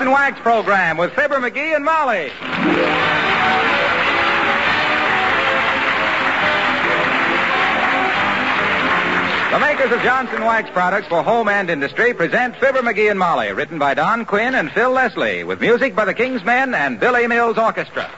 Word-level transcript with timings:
Johnson 0.00 0.14
Wax 0.14 0.40
program 0.40 0.96
with 0.96 1.12
Fibber 1.12 1.40
McGee 1.40 1.76
and 1.76 1.84
Molly. 1.84 2.30
The 9.50 9.58
makers 9.58 9.92
of 9.92 10.00
Johnson 10.00 10.46
Wax 10.46 10.70
products 10.70 11.06
for 11.08 11.22
home 11.22 11.50
and 11.50 11.68
industry 11.68 12.14
present 12.14 12.56
Fibber 12.56 12.80
McGee 12.80 13.10
and 13.10 13.18
Molly, 13.18 13.52
written 13.52 13.78
by 13.78 13.92
Don 13.92 14.24
Quinn 14.24 14.54
and 14.54 14.72
Phil 14.72 14.90
Leslie, 14.90 15.44
with 15.44 15.60
music 15.60 15.94
by 15.94 16.06
the 16.06 16.14
King's 16.14 16.42
Men 16.44 16.74
and 16.74 16.98
Billy 16.98 17.26
Mills 17.26 17.58
Orchestra. 17.58 18.10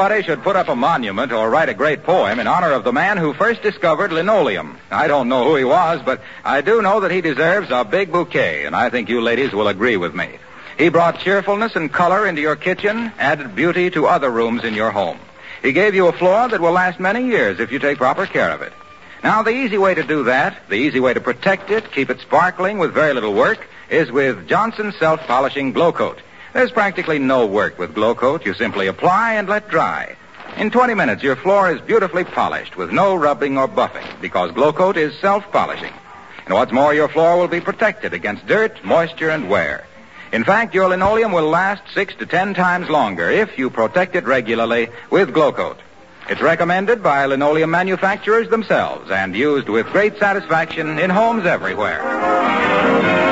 Somebody 0.00 0.22
should 0.22 0.42
put 0.42 0.56
up 0.56 0.68
a 0.68 0.74
monument 0.74 1.30
or 1.30 1.50
write 1.50 1.68
a 1.68 1.74
great 1.74 2.04
poem 2.04 2.40
in 2.40 2.46
honor 2.46 2.72
of 2.72 2.84
the 2.84 2.92
man 2.92 3.18
who 3.18 3.34
first 3.34 3.60
discovered 3.60 4.12
linoleum. 4.12 4.78
I 4.90 5.08
don't 5.08 5.28
know 5.28 5.44
who 5.44 5.56
he 5.56 5.64
was, 5.64 6.00
but 6.02 6.22
I 6.42 6.62
do 6.62 6.80
know 6.80 7.00
that 7.00 7.10
he 7.10 7.20
deserves 7.20 7.68
a 7.70 7.84
big 7.84 8.10
bouquet, 8.10 8.64
and 8.64 8.74
I 8.74 8.88
think 8.88 9.10
you 9.10 9.20
ladies 9.20 9.52
will 9.52 9.68
agree 9.68 9.98
with 9.98 10.14
me. 10.14 10.38
He 10.78 10.88
brought 10.88 11.20
cheerfulness 11.20 11.76
and 11.76 11.92
color 11.92 12.26
into 12.26 12.40
your 12.40 12.56
kitchen, 12.56 13.12
added 13.18 13.54
beauty 13.54 13.90
to 13.90 14.06
other 14.06 14.30
rooms 14.30 14.64
in 14.64 14.72
your 14.72 14.90
home. 14.90 15.18
He 15.60 15.72
gave 15.72 15.94
you 15.94 16.06
a 16.06 16.16
floor 16.16 16.48
that 16.48 16.62
will 16.62 16.72
last 16.72 16.98
many 16.98 17.26
years 17.26 17.60
if 17.60 17.70
you 17.70 17.78
take 17.78 17.98
proper 17.98 18.24
care 18.24 18.52
of 18.52 18.62
it. 18.62 18.72
Now, 19.22 19.42
the 19.42 19.50
easy 19.50 19.76
way 19.76 19.94
to 19.94 20.02
do 20.02 20.24
that, 20.24 20.66
the 20.70 20.76
easy 20.76 21.00
way 21.00 21.12
to 21.12 21.20
protect 21.20 21.70
it, 21.70 21.92
keep 21.92 22.08
it 22.08 22.20
sparkling 22.20 22.78
with 22.78 22.94
very 22.94 23.12
little 23.12 23.34
work, 23.34 23.68
is 23.90 24.10
with 24.10 24.48
Johnson 24.48 24.94
Self-Polishing 24.98 25.74
Glow 25.74 25.92
Coat. 25.92 26.22
There's 26.52 26.72
practically 26.72 27.20
no 27.20 27.46
work 27.46 27.78
with 27.78 27.94
Glow 27.94 28.14
Coat. 28.14 28.44
You 28.44 28.54
simply 28.54 28.88
apply 28.88 29.34
and 29.34 29.48
let 29.48 29.68
dry. 29.68 30.16
In 30.56 30.70
20 30.70 30.94
minutes, 30.94 31.22
your 31.22 31.36
floor 31.36 31.70
is 31.70 31.80
beautifully 31.80 32.24
polished 32.24 32.76
with 32.76 32.90
no 32.90 33.14
rubbing 33.14 33.56
or 33.56 33.68
buffing 33.68 34.20
because 34.20 34.50
Glow 34.50 34.72
Coat 34.72 34.96
is 34.96 35.16
self-polishing. 35.20 35.92
And 36.44 36.54
what's 36.54 36.72
more, 36.72 36.92
your 36.92 37.08
floor 37.08 37.38
will 37.38 37.46
be 37.46 37.60
protected 37.60 38.14
against 38.14 38.46
dirt, 38.48 38.84
moisture, 38.84 39.30
and 39.30 39.48
wear. 39.48 39.86
In 40.32 40.42
fact, 40.42 40.74
your 40.74 40.88
linoleum 40.88 41.30
will 41.30 41.48
last 41.48 41.82
six 41.94 42.14
to 42.16 42.26
ten 42.26 42.54
times 42.54 42.88
longer 42.88 43.30
if 43.30 43.56
you 43.56 43.70
protect 43.70 44.16
it 44.16 44.24
regularly 44.24 44.88
with 45.08 45.32
Glow 45.32 45.52
Coat. 45.52 45.78
It's 46.28 46.40
recommended 46.40 47.02
by 47.02 47.24
linoleum 47.26 47.70
manufacturers 47.70 48.48
themselves 48.48 49.10
and 49.10 49.36
used 49.36 49.68
with 49.68 49.86
great 49.86 50.18
satisfaction 50.18 50.98
in 50.98 51.10
homes 51.10 51.46
everywhere. 51.46 53.29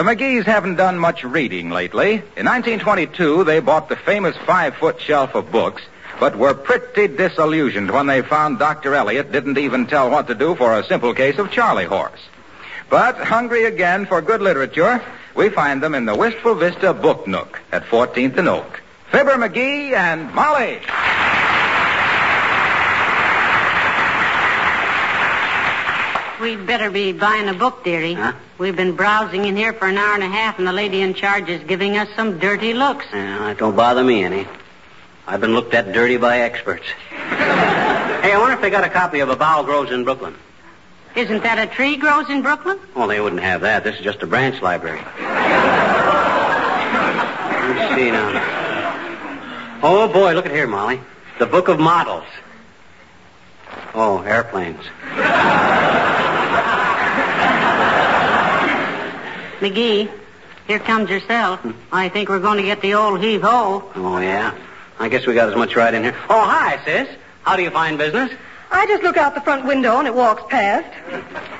The 0.00 0.06
McGees 0.06 0.46
haven't 0.46 0.76
done 0.76 0.98
much 0.98 1.24
reading 1.24 1.68
lately. 1.68 2.12
In 2.12 2.46
1922, 2.46 3.44
they 3.44 3.60
bought 3.60 3.90
the 3.90 3.96
famous 3.96 4.34
five-foot 4.46 4.98
shelf 4.98 5.34
of 5.34 5.52
books, 5.52 5.82
but 6.18 6.38
were 6.38 6.54
pretty 6.54 7.06
disillusioned 7.06 7.90
when 7.90 8.06
they 8.06 8.22
found 8.22 8.58
Dr. 8.58 8.94
Eliot 8.94 9.30
didn't 9.30 9.58
even 9.58 9.86
tell 9.86 10.08
what 10.08 10.26
to 10.28 10.34
do 10.34 10.54
for 10.54 10.78
a 10.78 10.84
simple 10.86 11.12
case 11.12 11.38
of 11.38 11.50
Charley 11.50 11.84
horse. 11.84 12.22
But 12.88 13.18
hungry 13.18 13.64
again 13.64 14.06
for 14.06 14.22
good 14.22 14.40
literature, 14.40 15.04
we 15.34 15.50
find 15.50 15.82
them 15.82 15.94
in 15.94 16.06
the 16.06 16.16
Wistful 16.16 16.54
Vista 16.54 16.94
Book 16.94 17.26
Nook 17.26 17.60
at 17.70 17.84
14th 17.84 18.38
and 18.38 18.48
Oak. 18.48 18.80
Fibber 19.10 19.36
McGee 19.36 19.92
and 19.92 20.32
Molly. 20.32 20.80
We'd 26.40 26.66
better 26.66 26.90
be 26.90 27.12
buying 27.12 27.48
a 27.48 27.54
book, 27.54 27.84
dearie. 27.84 28.14
Huh? 28.14 28.32
We've 28.56 28.74
been 28.74 28.96
browsing 28.96 29.44
in 29.44 29.56
here 29.56 29.74
for 29.74 29.88
an 29.88 29.98
hour 29.98 30.14
and 30.14 30.22
a 30.22 30.28
half, 30.28 30.58
and 30.58 30.66
the 30.66 30.72
lady 30.72 31.02
in 31.02 31.12
charge 31.12 31.50
is 31.50 31.62
giving 31.64 31.98
us 31.98 32.08
some 32.16 32.38
dirty 32.38 32.72
looks. 32.72 33.04
Yeah, 33.12 33.38
that 33.40 33.58
don't 33.58 33.76
bother 33.76 34.02
me 34.02 34.24
any. 34.24 34.48
I've 35.26 35.42
been 35.42 35.52
looked 35.52 35.74
at 35.74 35.92
dirty 35.92 36.16
by 36.16 36.40
experts. 36.40 36.86
hey, 37.10 38.32
I 38.32 38.38
wonder 38.38 38.54
if 38.54 38.62
they 38.62 38.70
got 38.70 38.84
a 38.84 38.88
copy 38.88 39.20
of 39.20 39.28
A 39.28 39.36
Bough 39.36 39.64
Grows 39.64 39.90
in 39.90 40.02
Brooklyn. 40.04 40.34
Isn't 41.14 41.42
that 41.42 41.58
a 41.58 41.66
tree 41.66 41.96
grows 41.96 42.30
in 42.30 42.40
Brooklyn? 42.40 42.78
Well, 42.94 43.06
they 43.06 43.20
wouldn't 43.20 43.42
have 43.42 43.60
that. 43.60 43.84
This 43.84 43.96
is 43.96 44.02
just 44.02 44.22
a 44.22 44.26
branch 44.26 44.62
library. 44.62 45.02
Let 47.60 47.74
me 47.76 47.96
see 47.96 48.10
now. 48.10 49.80
Oh, 49.82 50.08
boy, 50.08 50.32
look 50.32 50.46
at 50.46 50.52
here, 50.52 50.66
Molly. 50.66 51.00
The 51.38 51.46
Book 51.46 51.68
of 51.68 51.78
Models. 51.78 52.26
Oh, 53.92 54.22
airplanes. 54.22 54.84
McGee, 59.60 60.10
here 60.66 60.78
comes 60.78 61.10
yourself. 61.10 61.60
I 61.92 62.08
think 62.08 62.28
we're 62.28 62.40
going 62.40 62.58
to 62.58 62.62
get 62.62 62.80
the 62.80 62.94
old 62.94 63.20
heave-ho. 63.20 63.90
Oh, 63.94 64.18
yeah? 64.18 64.54
I 64.98 65.08
guess 65.08 65.26
we 65.26 65.34
got 65.34 65.48
as 65.48 65.56
much 65.56 65.76
right 65.76 65.92
in 65.92 66.02
here. 66.02 66.16
Oh, 66.28 66.44
hi, 66.44 66.84
sis. 66.84 67.08
How 67.42 67.56
do 67.56 67.62
you 67.62 67.70
find 67.70 67.96
business? 67.98 68.30
I 68.72 68.86
just 68.86 69.02
look 69.02 69.16
out 69.16 69.34
the 69.34 69.40
front 69.40 69.66
window 69.66 69.98
and 69.98 70.06
it 70.06 70.14
walks 70.14 70.44
past. 70.48 70.86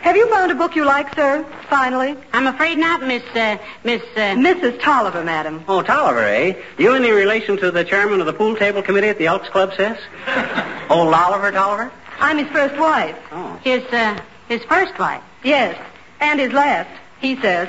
Have 0.03 0.16
you 0.16 0.31
found 0.31 0.53
a 0.53 0.55
book 0.55 0.77
you 0.77 0.84
like, 0.84 1.12
sir? 1.16 1.44
Finally? 1.69 2.16
I'm 2.33 2.47
afraid 2.47 2.78
not, 2.78 3.03
Miss, 3.03 3.25
uh, 3.34 3.59
Miss, 3.83 4.03
uh... 4.15 4.37
Mrs. 4.37 4.81
Tolliver, 4.81 5.25
madam. 5.25 5.65
Oh, 5.66 5.83
Tolliver, 5.83 6.22
eh? 6.22 6.55
You 6.78 6.94
any 6.94 7.10
relation 7.10 7.56
to 7.59 7.72
the 7.72 7.83
chairman 7.83 8.21
of 8.21 8.27
the 8.27 8.33
pool 8.33 8.55
table 8.55 8.83
committee 8.83 9.09
at 9.09 9.19
the 9.19 9.27
Elks 9.27 9.49
Club, 9.49 9.72
sis? 9.77 9.99
Old 10.89 11.12
Oliver 11.12 11.50
Tolliver? 11.50 11.91
I'm 12.21 12.39
his 12.39 12.49
first 12.49 12.78
wife. 12.78 13.16
Oh. 13.33 13.59
His, 13.65 13.83
uh, 13.93 14.21
his 14.49 14.62
first 14.65 14.97
wife. 14.99 15.22
Yes. 15.43 15.81
And 16.21 16.39
his 16.39 16.53
last, 16.53 16.91
he 17.20 17.41
says. 17.41 17.69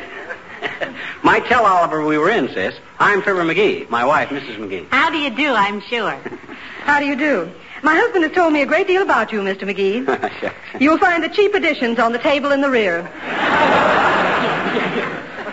Might 1.24 1.46
tell 1.46 1.66
Oliver 1.66 2.06
we 2.06 2.18
were 2.18 2.30
in, 2.30 2.48
sis. 2.50 2.76
I'm 3.00 3.22
Fibber 3.22 3.44
McGee, 3.44 3.90
my 3.90 4.06
wife, 4.06 4.30
Mrs. 4.30 4.58
McGee. 4.58 4.88
How 4.90 5.10
do 5.10 5.18
you 5.18 5.30
do, 5.30 5.54
I'm 5.54 5.82
sure. 5.82 6.12
How 6.84 7.00
do 7.00 7.06
you 7.06 7.16
do? 7.16 7.52
My 7.84 7.96
husband 7.96 8.24
has 8.26 8.34
told 8.34 8.54
me 8.54 8.62
a 8.62 8.66
great 8.66 8.88
deal 8.88 9.02
about 9.02 9.32
you, 9.32 9.42
Mr. 9.42 9.62
McGee. 9.64 10.06
Shucks. 10.40 10.56
You'll 10.80 11.00
find 11.00 11.24
the 11.24 11.30
cheap 11.30 11.56
editions 11.56 11.98
on 12.00 12.12
the 12.12 12.20
table 12.20 12.52
in 12.52 12.62
the 12.62 12.70
rear. 12.70 13.04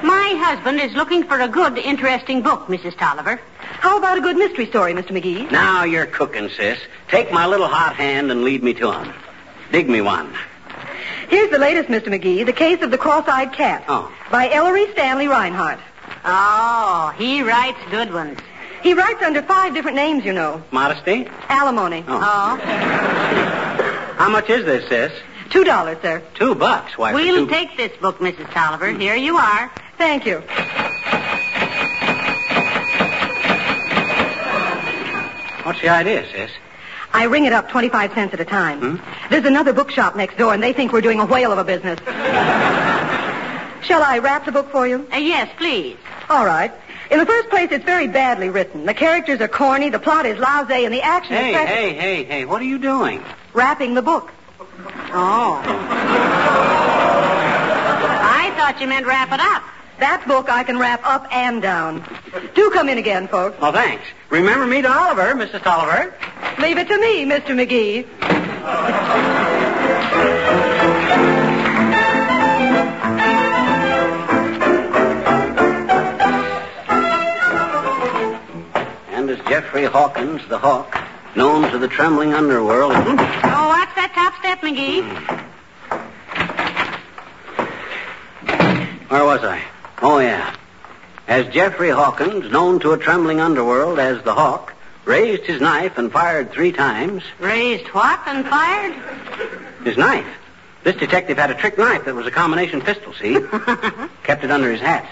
My 0.03 0.35
husband 0.39 0.81
is 0.81 0.93
looking 0.95 1.25
for 1.25 1.41
a 1.41 1.49
good, 1.49 1.77
interesting 1.79 2.43
book, 2.43 2.67
Mrs. 2.67 2.97
Tolliver. 2.97 3.41
How 3.59 3.99
about 3.99 4.19
a 4.19 4.21
good 4.21 4.37
mystery 4.37 4.67
story, 4.67 4.93
Mr. 4.93 5.11
McGee? 5.11 5.51
Now 5.51 5.85
you're 5.85 6.07
cooking, 6.07 6.49
sis. 6.51 6.79
Take 7.09 7.33
my 7.33 7.47
little 7.47 7.67
hot 7.69 7.97
hand 7.97 8.31
and 8.31 8.45
lead 8.45 8.63
me 8.63 8.75
to 8.75 8.93
'em. 8.93 9.13
Dig 9.73 9.89
me 9.89 10.01
one. 10.01 10.33
Here's 11.29 11.51
the 11.51 11.59
latest, 11.59 11.89
Mr. 11.89 12.07
McGee, 12.09 12.45
The 12.47 12.53
Case 12.53 12.81
of 12.83 12.91
the 12.91 12.99
Cross-Eyed 12.99 13.53
Cat. 13.53 13.85
Oh. 13.89 14.11
By 14.31 14.51
Ellery 14.51 14.91
Stanley 14.93 15.29
Reinhardt. 15.29 15.79
Oh, 16.25 17.13
he 17.19 17.43
writes 17.43 17.79
good 17.91 18.13
ones. 18.13 18.39
He 18.83 18.95
writes 18.95 19.23
under 19.23 19.43
five 19.43 19.75
different 19.75 19.97
names, 19.97 20.25
you 20.25 20.33
know. 20.33 20.63
Modesty? 20.71 21.29
Alimony. 21.49 22.05
Oh. 22.09 22.17
Oh. 22.17 22.57
How 24.17 24.29
much 24.31 24.49
is 24.49 24.65
this, 24.65 24.89
sis? 24.89 25.13
Two 25.51 25.65
dollars, 25.65 25.99
sir. 26.03 26.23
Two 26.35 26.55
bucks. 26.55 26.97
Why, 26.97 27.13
We'll 27.15 27.47
two... 27.47 27.51
take 27.53 27.77
this 27.77 27.97
book, 27.99 28.19
Mrs. 28.19 28.51
Tolliver. 28.53 28.91
Here 28.93 29.15
you 29.15 29.37
are. 29.37 29.71
Thank 29.97 30.27
you. 30.27 30.43
What's 35.65 35.81
the 35.83 35.89
idea, 35.91 36.25
sis? 36.33 36.51
I 37.13 37.25
ring 37.25 37.45
it 37.47 37.53
up 37.53 37.69
25 37.71 38.13
cents 38.15 38.35
at 38.35 38.41
a 38.41 38.45
time. 38.45 39.01
There's 39.31 39.45
another 39.45 39.73
bookshop 39.73 40.15
next 40.17 40.37
door, 40.37 40.55
and 40.55 40.63
they 40.63 40.73
think 40.73 40.93
we're 40.93 41.01
doing 41.01 41.21
a 41.21 41.27
whale 41.27 41.51
of 41.53 41.59
a 41.59 41.65
business. 41.65 41.99
Shall 43.83 44.03
I 44.03 44.19
wrap 44.23 44.45
the 44.45 44.53
book 44.53 44.71
for 44.71 44.87
you? 44.87 45.07
Uh, 45.13 45.17
yes, 45.17 45.49
please. 45.57 45.97
All 46.29 46.45
right. 46.45 46.73
In 47.11 47.19
the 47.19 47.25
first 47.27 47.49
place, 47.49 47.69
it's 47.71 47.85
very 47.85 48.07
badly 48.07 48.51
written. 48.51 48.85
The 48.85 48.93
characters 48.93 49.41
are 49.41 49.49
corny, 49.49 49.89
the 49.89 49.99
plot 49.99 50.27
is 50.27 50.39
lousy, 50.39 50.85
and 50.85 50.93
the 50.93 51.01
action 51.01 51.35
Hey, 51.37 51.51
is... 51.51 51.57
fresh- 51.57 51.69
hey, 51.69 51.95
hey, 51.95 52.25
hey, 52.25 52.45
what 52.45 52.61
are 52.61 52.67
you 52.67 52.79
doing? 52.79 53.23
Wrapping 53.55 53.95
the 53.95 54.03
book. 54.03 54.31
Oh. 55.11 55.63
I 58.21 58.53
thought 58.57 58.79
you 58.81 58.87
meant 58.87 59.07
wrap 59.07 59.33
it 59.33 59.41
up. 59.41 59.63
That 60.01 60.25
book 60.29 60.49
I 60.51 60.63
can 60.65 60.79
wrap 60.79 61.01
up 61.05 61.27
and 61.33 61.63
down. 61.63 62.05
Do 62.55 62.71
come 62.71 62.89
in 62.89 62.99
again, 62.99 63.29
folks. 63.29 63.57
Oh, 63.61 63.73
thanks. 63.73 64.05
Remember 64.31 64.67
me 64.67 64.83
to 64.83 64.91
Oliver, 64.91 65.35
Mrs. 65.35 65.63
Tolliver. 65.63 66.15
Leave 66.61 66.79
it 66.79 66.89
to 66.89 66.99
me, 66.99 67.25
Mr. 67.25 67.55
McGee. 67.55 68.07
And 79.11 79.31
as 79.31 79.39
Jeffrey 79.49 79.85
Hawkins, 79.85 80.43
the 80.49 80.59
Hawk, 80.59 80.97
known 81.35 81.71
to 81.73 81.79
the 81.79 81.89
trembling 81.89 82.35
underworld. 82.35 82.93
Oh, 82.93 83.69
watch 83.69 83.91
that 83.97 84.13
top 84.15 84.39
step, 84.39 84.61
McGee. 84.61 85.03
Hmm. 85.03 85.45
Where 89.09 89.25
was 89.25 89.43
I? 89.43 89.63
Oh, 90.03 90.19
yeah. 90.19 90.55
As 91.29 91.47
Jeffrey 91.49 91.91
Hawkins, 91.91 92.51
known 92.51 92.81
to 92.81 92.93
a 92.93 92.99
trembling 92.99 93.39
underworld 93.39 93.99
as 93.99 94.23
the 94.25 94.33
Hawk, 94.33 94.73
raised 95.05 95.45
his 95.45 95.61
knife 95.61 95.99
and 95.99 96.11
fired 96.11 96.51
three 96.51 96.73
times. 96.73 97.23
Raised 97.39 97.87
what 97.89 98.21
and 98.27 98.47
fired? 98.47 98.95
His 99.85 99.99
knife. 99.99 100.27
This 100.85 100.97
detective 100.97 101.37
had 101.37 101.51
a 101.51 101.55
trick 101.55 101.77
knife 101.77 102.07
that 102.07 102.15
was 102.15 102.27
a 102.27 102.31
combination 102.31 102.81
pistol, 102.81 103.13
see? 103.13 103.35
Kept 104.23 104.43
it 104.43 104.51
under 104.51 104.73
his 104.73 104.81
hat. 104.81 105.07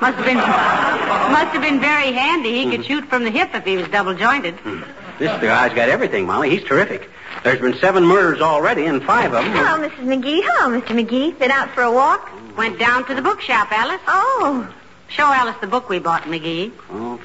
Must 0.00 0.16
have 0.16 0.24
been 0.24 0.36
must 0.36 1.52
have 1.52 1.62
been 1.62 1.80
very 1.80 2.12
handy. 2.12 2.54
He 2.54 2.70
could 2.70 2.80
mm-hmm. 2.80 2.82
shoot 2.82 3.04
from 3.06 3.24
the 3.24 3.30
hip 3.30 3.50
if 3.54 3.64
he 3.64 3.76
was 3.76 3.88
double 3.88 4.14
jointed. 4.14 4.54
Hmm. 4.54 4.82
This 5.18 5.30
guy's 5.42 5.74
got 5.74 5.88
everything, 5.88 6.26
Molly. 6.26 6.50
He's 6.50 6.62
terrific. 6.62 7.10
There's 7.42 7.60
been 7.60 7.76
seven 7.78 8.04
murders 8.06 8.40
already, 8.40 8.86
and 8.86 9.02
five 9.02 9.34
of 9.34 9.44
them. 9.44 9.52
Hello, 9.52 9.88
Mrs. 9.88 10.22
McGee. 10.22 10.42
Hello, 10.44 10.80
Mr. 10.80 10.94
McGee. 10.94 11.36
Been 11.40 11.50
out 11.50 11.70
for 11.70 11.82
a 11.82 11.90
walk? 11.90 12.30
Went 12.56 12.78
down 12.78 13.04
to 13.06 13.14
the 13.16 13.22
bookshop, 13.22 13.72
Alice. 13.72 14.00
Oh. 14.06 14.72
Show 15.08 15.24
Alice 15.24 15.56
the 15.60 15.66
book 15.66 15.88
we 15.88 15.98
bought, 15.98 16.24
McGee. 16.24 16.70
Oh, 16.90 17.18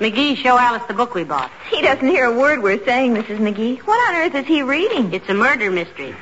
McGee, 0.00 0.36
show 0.36 0.58
Alice 0.58 0.82
the 0.88 0.94
book 0.94 1.14
we 1.14 1.22
bought. 1.22 1.50
He 1.70 1.80
doesn't 1.80 2.06
hear 2.06 2.24
a 2.26 2.36
word 2.36 2.62
we're 2.62 2.84
saying, 2.84 3.14
Mrs. 3.14 3.38
McGee. 3.38 3.78
What 3.78 3.96
on 4.08 4.16
earth 4.16 4.34
is 4.34 4.46
he 4.46 4.62
reading? 4.62 5.12
It's 5.14 5.28
a 5.28 5.34
murder 5.34 5.70
mystery. 5.70 6.14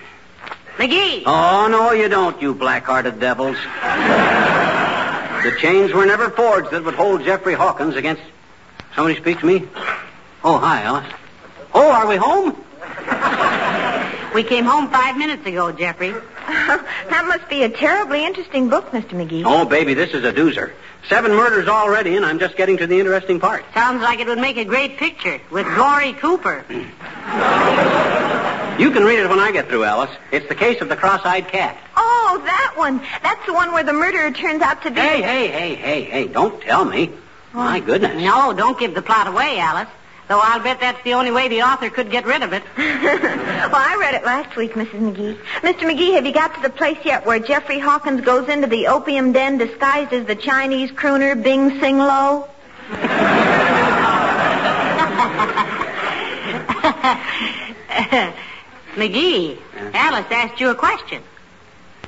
McGee! 0.76 1.22
Oh, 1.24 1.68
no, 1.70 1.92
you 1.92 2.08
don't, 2.08 2.40
you 2.42 2.54
black-hearted 2.54 3.18
devils. 3.18 3.56
the 5.42 5.58
chains 5.58 5.92
were 5.92 6.04
never 6.04 6.28
forged 6.30 6.70
that 6.70 6.84
would 6.84 6.94
hold 6.94 7.24
Jeffrey 7.24 7.54
Hawkins 7.54 7.96
against. 7.96 8.22
Somebody 8.94 9.18
speak 9.18 9.40
to 9.40 9.46
me? 9.46 9.66
Oh, 10.44 10.58
hi, 10.58 10.82
Alice. 10.82 11.10
Oh, 11.72 11.90
are 11.90 12.06
we 12.06 12.16
home? 12.16 12.56
We 14.34 14.42
came 14.42 14.64
home 14.64 14.88
five 14.88 15.16
minutes 15.16 15.46
ago, 15.46 15.72
Jeffrey. 15.72 16.14
that 17.08 17.24
must 17.26 17.48
be 17.48 17.62
a 17.62 17.68
terribly 17.68 18.24
interesting 18.24 18.68
book, 18.68 18.90
Mr. 18.90 19.10
McGee. 19.10 19.42
Oh, 19.44 19.64
baby, 19.64 19.94
this 19.94 20.10
is 20.10 20.24
a 20.24 20.32
doozer. 20.32 20.72
Seven 21.08 21.32
murders 21.32 21.68
already, 21.68 22.16
and 22.16 22.24
I'm 22.24 22.38
just 22.38 22.56
getting 22.56 22.76
to 22.78 22.86
the 22.86 22.98
interesting 22.98 23.40
part. 23.40 23.64
Sounds 23.74 24.02
like 24.02 24.20
it 24.20 24.26
would 24.26 24.38
make 24.38 24.56
a 24.56 24.64
great 24.64 24.96
picture 24.96 25.40
with 25.50 25.66
Glory 25.66 26.12
Cooper. 26.14 26.64
You 28.78 28.90
can 28.90 29.04
read 29.04 29.18
it 29.18 29.28
when 29.28 29.38
I 29.38 29.52
get 29.52 29.68
through, 29.68 29.84
Alice. 29.84 30.10
It's 30.32 30.48
the 30.48 30.54
case 30.54 30.80
of 30.80 30.88
the 30.88 30.96
cross-eyed 30.96 31.46
cat. 31.48 31.76
Oh, 31.94 32.40
that 32.42 32.72
one. 32.74 33.02
That's 33.22 33.44
the 33.46 33.52
one 33.52 33.72
where 33.72 33.84
the 33.84 33.92
murderer 33.92 34.30
turns 34.32 34.62
out 34.62 34.82
to 34.82 34.90
be. 34.90 34.98
Hey, 34.98 35.20
hey, 35.20 35.48
hey, 35.48 35.74
hey, 35.74 36.04
hey, 36.04 36.26
don't 36.26 36.60
tell 36.62 36.84
me. 36.84 37.10
Oh. 37.54 37.58
My 37.58 37.80
goodness. 37.80 38.20
No, 38.22 38.52
don't 38.54 38.78
give 38.78 38.94
the 38.94 39.02
plot 39.02 39.26
away, 39.26 39.58
Alice. 39.58 39.88
Though 40.32 40.40
I'll 40.40 40.60
bet 40.60 40.80
that's 40.80 41.04
the 41.04 41.12
only 41.12 41.30
way 41.30 41.48
the 41.48 41.60
author 41.60 41.90
could 41.90 42.10
get 42.10 42.24
rid 42.24 42.42
of 42.42 42.54
it. 42.54 42.62
well, 42.78 43.74
I 43.74 43.98
read 44.00 44.14
it 44.14 44.24
last 44.24 44.56
week, 44.56 44.72
Mrs. 44.72 44.98
McGee. 44.98 45.38
Mr. 45.60 45.80
McGee, 45.80 46.14
have 46.14 46.24
you 46.24 46.32
got 46.32 46.54
to 46.54 46.62
the 46.62 46.70
place 46.70 46.96
yet 47.04 47.26
where 47.26 47.38
Jeffrey 47.38 47.78
Hawkins 47.78 48.22
goes 48.22 48.48
into 48.48 48.66
the 48.66 48.86
opium 48.86 49.32
den 49.32 49.58
disguised 49.58 50.14
as 50.14 50.24
the 50.24 50.34
Chinese 50.34 50.90
crooner 50.92 51.34
Bing 51.34 51.78
Sing 51.80 51.98
Lo? 51.98 52.48
McGee, 58.94 59.58
Alice 59.92 60.26
asked 60.30 60.58
you 60.62 60.70
a 60.70 60.74
question. 60.74 61.22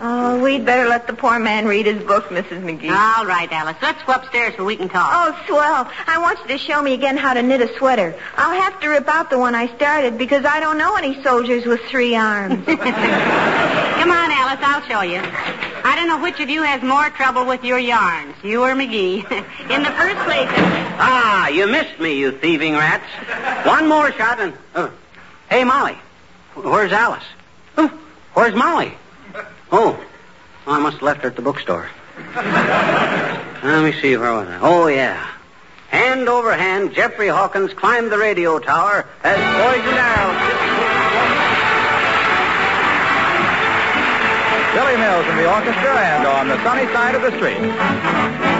Oh, 0.00 0.42
we'd 0.42 0.66
better 0.66 0.88
let 0.88 1.06
the 1.06 1.12
poor 1.12 1.38
man 1.38 1.66
read 1.66 1.86
his 1.86 2.02
book, 2.02 2.24
Mrs. 2.28 2.62
McGee. 2.62 2.90
All 2.90 3.24
right, 3.26 3.50
Alice. 3.52 3.76
Let's 3.80 4.02
go 4.02 4.14
upstairs 4.14 4.54
so 4.56 4.64
we 4.64 4.76
can 4.76 4.88
talk. 4.88 5.08
Oh, 5.12 5.44
swell. 5.46 5.88
I 6.06 6.18
want 6.18 6.40
you 6.40 6.48
to 6.48 6.58
show 6.58 6.82
me 6.82 6.94
again 6.94 7.16
how 7.16 7.32
to 7.32 7.42
knit 7.42 7.60
a 7.60 7.72
sweater. 7.78 8.14
I'll 8.36 8.60
have 8.60 8.80
to 8.80 8.88
rip 8.88 9.06
out 9.08 9.30
the 9.30 9.38
one 9.38 9.54
I 9.54 9.68
started 9.76 10.18
because 10.18 10.44
I 10.44 10.58
don't 10.58 10.78
know 10.78 10.96
any 10.96 11.22
soldiers 11.22 11.64
with 11.64 11.80
three 11.82 12.16
arms. 12.16 12.64
Come 12.66 12.76
on, 14.10 14.30
Alice. 14.32 14.58
I'll 14.62 14.82
show 14.82 15.02
you. 15.02 15.20
I 15.22 15.94
don't 15.96 16.08
know 16.08 16.20
which 16.20 16.40
of 16.40 16.50
you 16.50 16.62
has 16.62 16.82
more 16.82 17.08
trouble 17.10 17.46
with 17.46 17.62
your 17.62 17.78
yarns, 17.78 18.34
you 18.42 18.62
or 18.62 18.74
McGee. 18.74 19.18
In 19.70 19.82
the 19.82 19.90
first 19.90 20.16
place, 20.24 20.48
Ah, 20.96 21.48
you 21.48 21.66
missed 21.68 22.00
me, 22.00 22.14
you 22.18 22.32
thieving 22.32 22.72
rats. 22.72 23.04
One 23.66 23.88
more 23.88 24.10
shot 24.12 24.40
and. 24.40 24.54
Oh. 24.74 24.90
Hey, 25.48 25.62
Molly. 25.62 25.96
Where's 26.56 26.92
Alice? 26.92 27.24
Where's 28.34 28.54
Molly? 28.54 28.92
Oh. 29.76 29.98
oh, 30.68 30.72
I 30.72 30.78
must 30.78 30.98
have 30.98 31.02
left 31.02 31.22
her 31.22 31.30
at 31.30 31.34
the 31.34 31.42
bookstore. 31.42 31.90
Let 32.36 33.82
me 33.82 34.00
see, 34.00 34.16
where 34.16 34.32
was 34.32 34.46
I? 34.46 34.60
Oh, 34.62 34.86
yeah. 34.86 35.28
Hand 35.88 36.28
over 36.28 36.54
hand, 36.54 36.94
Jeffrey 36.94 37.26
Hawkins 37.26 37.74
climbed 37.74 38.12
the 38.12 38.18
radio 38.18 38.60
tower 38.60 39.04
as 39.24 39.34
Poison 39.34 39.94
Arrow. 39.98 40.30
Billy 44.74 44.96
Mills 44.96 45.26
in 45.26 45.36
the 45.38 45.52
orchestra 45.52 45.98
and 45.98 46.24
on 46.24 46.46
the 46.46 46.62
sunny 46.62 46.86
side 46.92 47.16
of 47.16 47.22
the 47.22 47.32
street. 47.36 48.53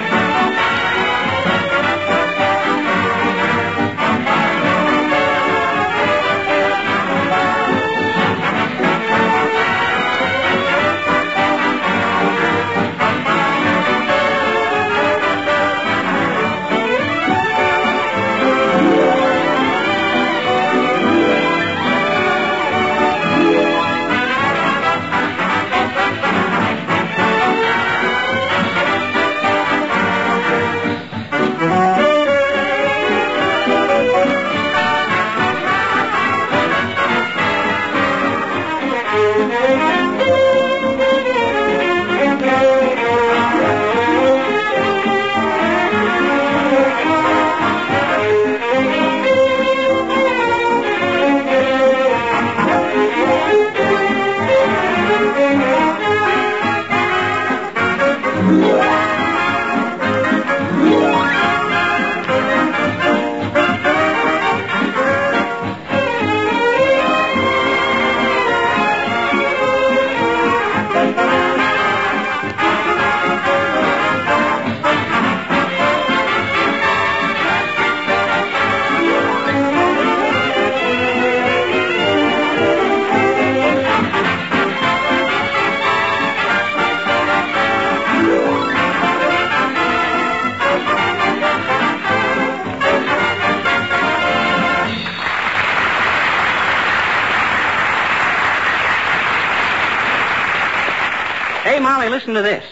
Listen 102.08 102.34
to 102.34 102.43
this. 102.43 102.65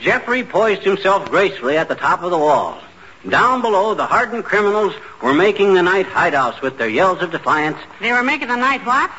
Jeffrey 0.00 0.42
poised 0.44 0.82
himself 0.82 1.28
gracefully 1.30 1.76
at 1.76 1.88
the 1.88 1.94
top 1.94 2.22
of 2.22 2.30
the 2.30 2.38
wall. 2.38 2.80
Down 3.28 3.60
below, 3.60 3.94
the 3.94 4.06
hardened 4.06 4.44
criminals 4.44 4.94
were 5.22 5.34
making 5.34 5.74
the 5.74 5.82
night 5.82 6.06
hideouts 6.06 6.62
with 6.62 6.78
their 6.78 6.88
yells 6.88 7.20
of 7.22 7.30
defiance. 7.30 7.76
they 8.00 8.12
were 8.12 8.22
making 8.22 8.48
the 8.48 8.56
night 8.56 8.84
what? 8.86 9.10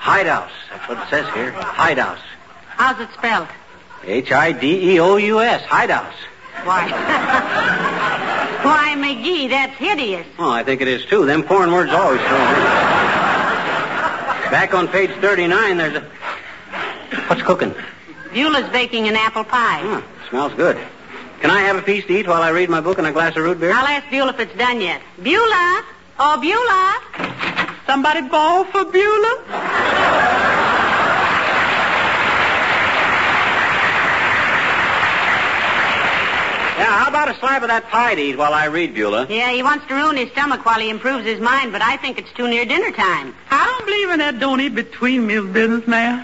Hideouts. 0.00 0.50
That's 0.70 0.88
what 0.88 0.98
it 0.98 1.08
says 1.10 1.32
here. 1.34 1.52
Hideouts. 1.52 2.22
How's 2.68 3.00
it 3.00 3.08
spelled? 3.14 3.48
H 4.04 4.32
I 4.32 4.52
D 4.52 4.92
E 4.92 5.00
O 5.00 5.16
U 5.16 5.40
S. 5.40 5.62
Hideouts. 5.62 6.14
Why? 6.64 6.88
Why, 8.62 8.94
McGee, 8.96 9.48
that's 9.48 9.76
hideous. 9.76 10.26
Oh, 10.38 10.50
I 10.50 10.64
think 10.64 10.80
it 10.80 10.88
is 10.88 11.04
too. 11.06 11.24
Them 11.24 11.44
foreign 11.44 11.70
words 11.70 11.92
always 11.92 12.20
throw 12.20 12.38
me. 12.38 12.54
Back 14.50 14.74
on 14.74 14.88
page 14.88 15.10
39, 15.20 15.76
there's 15.76 15.96
a. 15.96 16.00
What's 17.28 17.42
cooking? 17.42 17.74
Beulah's 18.36 18.68
baking 18.70 19.08
an 19.08 19.16
apple 19.16 19.44
pie. 19.44 19.80
Hmm, 19.80 20.28
smells 20.28 20.52
good. 20.52 20.76
Can 21.40 21.50
I 21.50 21.62
have 21.62 21.76
a 21.76 21.80
piece 21.80 22.04
to 22.04 22.12
eat 22.18 22.26
while 22.28 22.42
I 22.42 22.50
read 22.50 22.68
my 22.68 22.82
book 22.82 22.98
and 22.98 23.06
a 23.06 23.12
glass 23.12 23.34
of 23.34 23.42
root 23.42 23.58
beer? 23.58 23.72
I'll 23.72 23.86
ask 23.86 24.10
Beulah 24.10 24.34
if 24.34 24.40
it's 24.40 24.54
done 24.58 24.82
yet. 24.82 25.00
Beulah! 25.22 25.82
Oh, 26.18 26.38
Beulah! 26.38 27.00
Somebody 27.86 28.28
ball 28.28 28.66
for 28.66 28.84
Beulah? 28.84 29.42
Yeah, 36.76 36.92
how 36.92 37.08
about 37.08 37.30
a 37.30 37.38
slab 37.40 37.62
of 37.62 37.68
that 37.68 37.88
pie 37.88 38.16
to 38.16 38.20
eat 38.20 38.36
while 38.36 38.52
I 38.52 38.66
read, 38.66 38.92
Beulah? 38.94 39.28
Yeah, 39.30 39.50
he 39.50 39.62
wants 39.62 39.86
to 39.86 39.94
ruin 39.94 40.18
his 40.18 40.30
stomach 40.32 40.66
while 40.66 40.78
he 40.78 40.90
improves 40.90 41.24
his 41.24 41.40
mind, 41.40 41.72
but 41.72 41.80
I 41.80 41.96
think 41.96 42.18
it's 42.18 42.30
too 42.34 42.48
near 42.48 42.66
dinner 42.66 42.92
time. 42.92 43.34
I 43.50 43.64
don't 43.64 43.86
believe 43.86 44.10
in 44.10 44.18
that 44.18 44.38
don't 44.38 44.60
eat 44.60 44.74
between 44.74 45.26
meals 45.26 45.48
business, 45.48 45.86
man. 45.86 46.22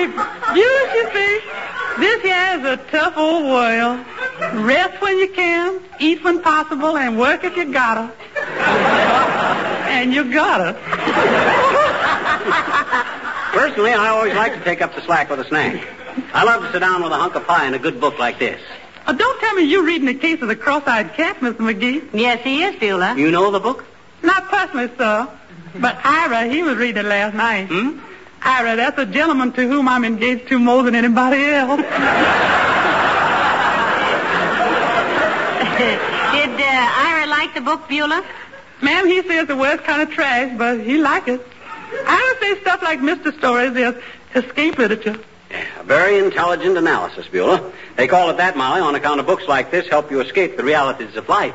My 0.00 0.06
mama 0.06 0.40
always 0.48 1.12
say, 1.12 1.40
Beulah, 1.40 1.98
this 1.98 2.22
here 2.22 2.58
is 2.58 2.64
a 2.64 2.76
tough 2.90 3.18
old 3.18 3.44
world. 3.44 4.00
Rest 4.64 5.02
when 5.02 5.18
you 5.18 5.28
can, 5.30 5.82
eat 5.98 6.24
when 6.24 6.40
possible, 6.40 6.96
and 6.96 7.18
work 7.18 7.44
if 7.44 7.54
you 7.54 7.70
gotta. 7.70 8.10
and 9.90 10.14
you 10.14 10.32
gotta. 10.32 10.72
Personally, 13.52 13.92
I 13.92 14.08
always 14.08 14.34
like 14.34 14.54
to 14.54 14.60
take 14.64 14.80
up 14.80 14.94
the 14.94 15.02
slack 15.02 15.28
with 15.28 15.40
a 15.40 15.44
snack. 15.48 15.86
I 16.32 16.44
love 16.44 16.62
to 16.62 16.72
sit 16.72 16.78
down 16.78 17.02
with 17.02 17.12
a 17.12 17.16
hunk 17.16 17.34
of 17.34 17.46
pie 17.46 17.66
and 17.66 17.74
a 17.74 17.78
good 17.78 18.00
book 18.00 18.18
like 18.18 18.38
this. 18.38 18.60
Uh, 19.06 19.12
don't 19.12 19.40
tell 19.40 19.54
me 19.54 19.64
you're 19.64 19.84
reading 19.84 20.06
the 20.06 20.14
case 20.14 20.40
of 20.40 20.48
the 20.48 20.56
cross-eyed 20.56 21.12
cat, 21.12 21.40
Mr. 21.40 21.56
McGee. 21.56 22.08
Yes, 22.14 22.42
he 22.42 22.62
is, 22.62 22.76
Beulah. 22.76 23.16
You 23.18 23.30
know 23.30 23.50
the 23.50 23.60
book? 23.60 23.84
Not 24.22 24.46
personally, 24.48 24.90
sir. 24.96 25.28
But 25.74 26.00
Ira, 26.04 26.46
he 26.46 26.62
was 26.62 26.76
reading 26.76 27.04
it 27.04 27.08
last 27.08 27.34
night. 27.34 27.66
Hmm? 27.66 27.98
Ira, 28.42 28.76
that's 28.76 28.98
a 28.98 29.06
gentleman 29.06 29.52
to 29.52 29.68
whom 29.68 29.88
I'm 29.88 30.04
engaged 30.04 30.48
to 30.48 30.58
more 30.58 30.82
than 30.82 30.94
anybody 30.94 31.44
else. 31.44 31.80
Did 35.80 36.50
uh, 36.60 36.92
Ira 37.06 37.26
like 37.26 37.54
the 37.54 37.60
book, 37.60 37.88
Beulah? 37.88 38.24
Ma'am, 38.82 39.06
he 39.06 39.22
says 39.22 39.46
the 39.46 39.56
worst 39.56 39.84
kind 39.84 40.02
of 40.02 40.10
trash, 40.10 40.56
but 40.56 40.80
he 40.80 40.98
like 40.98 41.28
it. 41.28 41.46
Ira 42.06 42.38
says 42.40 42.58
stuff 42.60 42.82
like 42.82 43.00
Mr. 43.00 43.36
Stories 43.38 43.76
is 43.76 43.94
escape 44.34 44.78
literature. 44.78 45.18
A 45.78 45.82
very 45.84 46.18
intelligent 46.18 46.78
analysis, 46.78 47.26
Beulah. 47.28 47.72
They 47.96 48.06
call 48.06 48.30
it 48.30 48.36
that, 48.38 48.56
Molly, 48.56 48.80
on 48.80 48.94
account 48.94 49.20
of 49.20 49.26
books 49.26 49.46
like 49.48 49.70
this 49.70 49.88
help 49.88 50.10
you 50.10 50.20
escape 50.20 50.56
the 50.56 50.64
realities 50.64 51.16
of 51.16 51.28
life. 51.28 51.54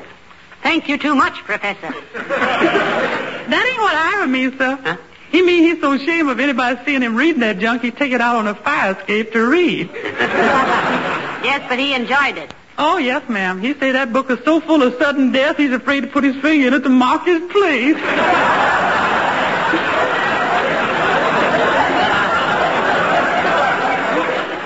Thank 0.61 0.87
you 0.89 0.97
too 0.97 1.15
much, 1.15 1.35
Professor. 1.43 1.93
That 3.45 3.63
ain't 3.63 3.79
what 3.79 3.93
Ira 3.93 4.27
means, 4.27 4.57
sir. 4.57 4.75
Huh? 4.81 4.97
He 5.31 5.41
mean 5.41 5.63
he's 5.63 5.81
so 5.81 5.91
ashamed 5.93 6.29
of 6.29 6.39
anybody 6.39 6.79
seeing 6.85 7.01
him 7.01 7.15
reading 7.15 7.41
that 7.41 7.59
junk, 7.59 7.81
he 7.81 7.91
take 7.91 8.11
it 8.13 8.21
out 8.21 8.37
on 8.37 8.47
a 8.47 8.55
fire 8.55 8.93
escape 8.97 9.31
to 9.33 9.41
read. 9.45 9.89
yes, 9.93 11.65
but 11.67 11.77
he 11.79 11.93
enjoyed 11.93 12.37
it. 12.37 12.53
Oh, 12.77 12.97
yes, 12.97 13.27
ma'am. 13.29 13.59
He 13.61 13.73
say 13.73 13.91
that 13.93 14.11
book 14.13 14.29
is 14.29 14.39
so 14.45 14.59
full 14.59 14.83
of 14.83 14.95
sudden 14.95 15.31
death, 15.31 15.57
he's 15.57 15.71
afraid 15.71 16.01
to 16.01 16.07
put 16.07 16.23
his 16.23 16.35
finger 16.41 16.67
in 16.67 16.73
it 16.73 16.83
to 16.83 16.89
mark 16.89 17.25
his 17.25 17.41
place. 17.51 17.95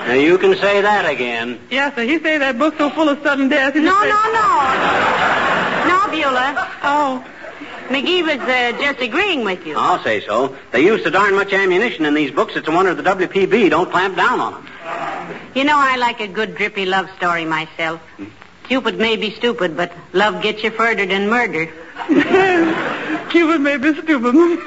Now, 0.06 0.16
you 0.16 0.38
can 0.38 0.56
say 0.56 0.80
that 0.82 1.08
again. 1.08 1.60
yes, 1.70 1.94
sir. 1.94 2.02
He 2.02 2.18
say 2.18 2.38
that 2.38 2.58
book's 2.58 2.78
so 2.78 2.90
full 2.90 3.08
of 3.08 3.22
sudden 3.22 3.48
death, 3.48 3.74
he's 3.74 3.84
No, 3.84 3.94
afraid... 3.94 4.08
no, 4.10 4.22
no. 4.34 4.46
No, 5.90 5.98
Beulah. 6.10 6.68
Oh, 6.82 7.24
McGee 7.90 8.22
was 8.22 8.38
uh, 8.38 8.78
just 8.80 9.00
agreeing 9.00 9.44
with 9.44 9.66
you. 9.66 9.74
I'll 9.76 10.00
say 10.04 10.24
so. 10.24 10.56
They 10.70 10.84
use 10.84 11.02
so 11.02 11.10
darn 11.10 11.34
much 11.34 11.52
ammunition 11.52 12.04
in 12.04 12.14
these 12.14 12.30
books, 12.30 12.54
it's 12.54 12.68
a 12.68 12.70
wonder 12.70 12.94
the 12.94 13.02
WPB 13.02 13.68
don't 13.68 13.90
clamp 13.90 14.14
down 14.14 14.38
on 14.38 14.52
them. 14.54 15.40
You 15.56 15.64
know, 15.64 15.76
I 15.76 15.96
like 15.96 16.20
a 16.20 16.28
good 16.28 16.54
drippy 16.54 16.86
love 16.86 17.10
story 17.16 17.44
myself. 17.44 18.00
Cupid 18.68 18.96
may 18.96 19.16
be 19.16 19.32
stupid, 19.32 19.76
but 19.76 19.92
love 20.12 20.40
gets 20.40 20.62
you 20.62 20.70
further 20.70 21.04
than 21.04 21.28
murder. 21.28 21.66
Cupid 23.30 23.60
may 23.60 23.76
be 23.76 23.92
stupid. 23.94 24.34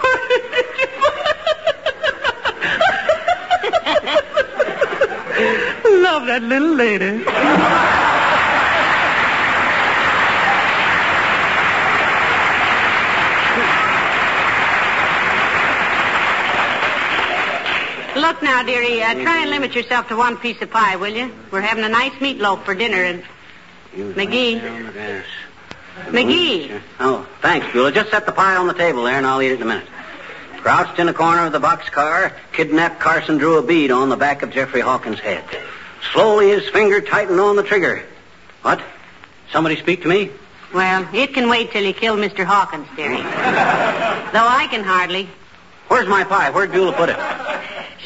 Love 6.04 6.28
that 6.28 6.44
little 6.44 6.76
lady. 6.76 7.24
Look 18.24 18.42
now, 18.42 18.64
dearie, 18.64 19.02
uh, 19.04 19.16
try 19.16 19.42
and 19.42 19.50
limit 19.50 19.76
yourself 19.76 20.08
to 20.08 20.16
one 20.16 20.38
piece 20.38 20.62
of 20.62 20.72
pie, 20.72 20.96
will 20.96 21.14
you? 21.14 21.30
We're 21.52 21.60
having 21.60 21.84
a 21.84 21.90
nice 21.90 22.14
meatloaf 22.22 22.64
for 22.64 22.74
dinner, 22.74 23.04
and 23.04 23.22
McGee. 23.94 24.54
Yes. 24.96 25.26
McGee. 26.06 26.82
Oh, 27.02 27.28
thanks, 27.42 27.68
Beulah. 27.74 27.92
Just 27.92 28.12
set 28.12 28.26
the 28.26 28.32
pie 28.32 28.56
on 28.56 28.68
the 28.68 28.74
table 28.74 29.04
there, 29.04 29.18
and 29.18 29.28
I'll 29.28 29.42
eat 29.42 29.52
it 29.52 29.56
in 29.56 29.64
a 29.64 29.66
minute. 29.66 29.88
Crouched 30.60 31.00
in 31.00 31.10
a 31.10 31.14
corner 31.14 31.46
of 31.46 31.52
the 31.52 31.60
boxcar, 31.60 32.34
kidnapped 32.54 33.02
Carson 33.02 33.40
drew 33.40 33.58
a 33.58 33.62
bead 33.62 33.92
on 33.92 34.08
the 34.08 34.16
back 34.16 34.42
of 34.42 34.52
Jeffrey 34.52 34.80
Hawkins' 34.80 35.20
head. 35.20 35.44
Slowly, 36.14 36.48
his 36.48 36.70
finger 36.70 37.02
tightened 37.02 37.42
on 37.42 37.58
the 37.58 37.64
trigger. 37.64 38.06
What? 38.62 38.82
Somebody 39.52 39.76
speak 39.76 40.02
to 40.04 40.08
me? 40.08 40.32
Well, 40.74 41.06
it 41.14 41.34
can 41.34 41.50
wait 41.50 41.72
till 41.72 41.84
you 41.84 41.94
kill 41.94 42.16
Mr. 42.16 42.46
Hawkins, 42.46 42.88
dearie. 42.96 43.18
Though 43.18 44.48
I 44.48 44.68
can 44.72 44.86
hardly. 44.86 45.28
Where's 45.90 46.08
my 46.08 46.24
pie? 46.24 46.50
Where'd 46.50 46.72
Beulah 46.72 46.94
put 46.94 47.10
it? 47.10 47.18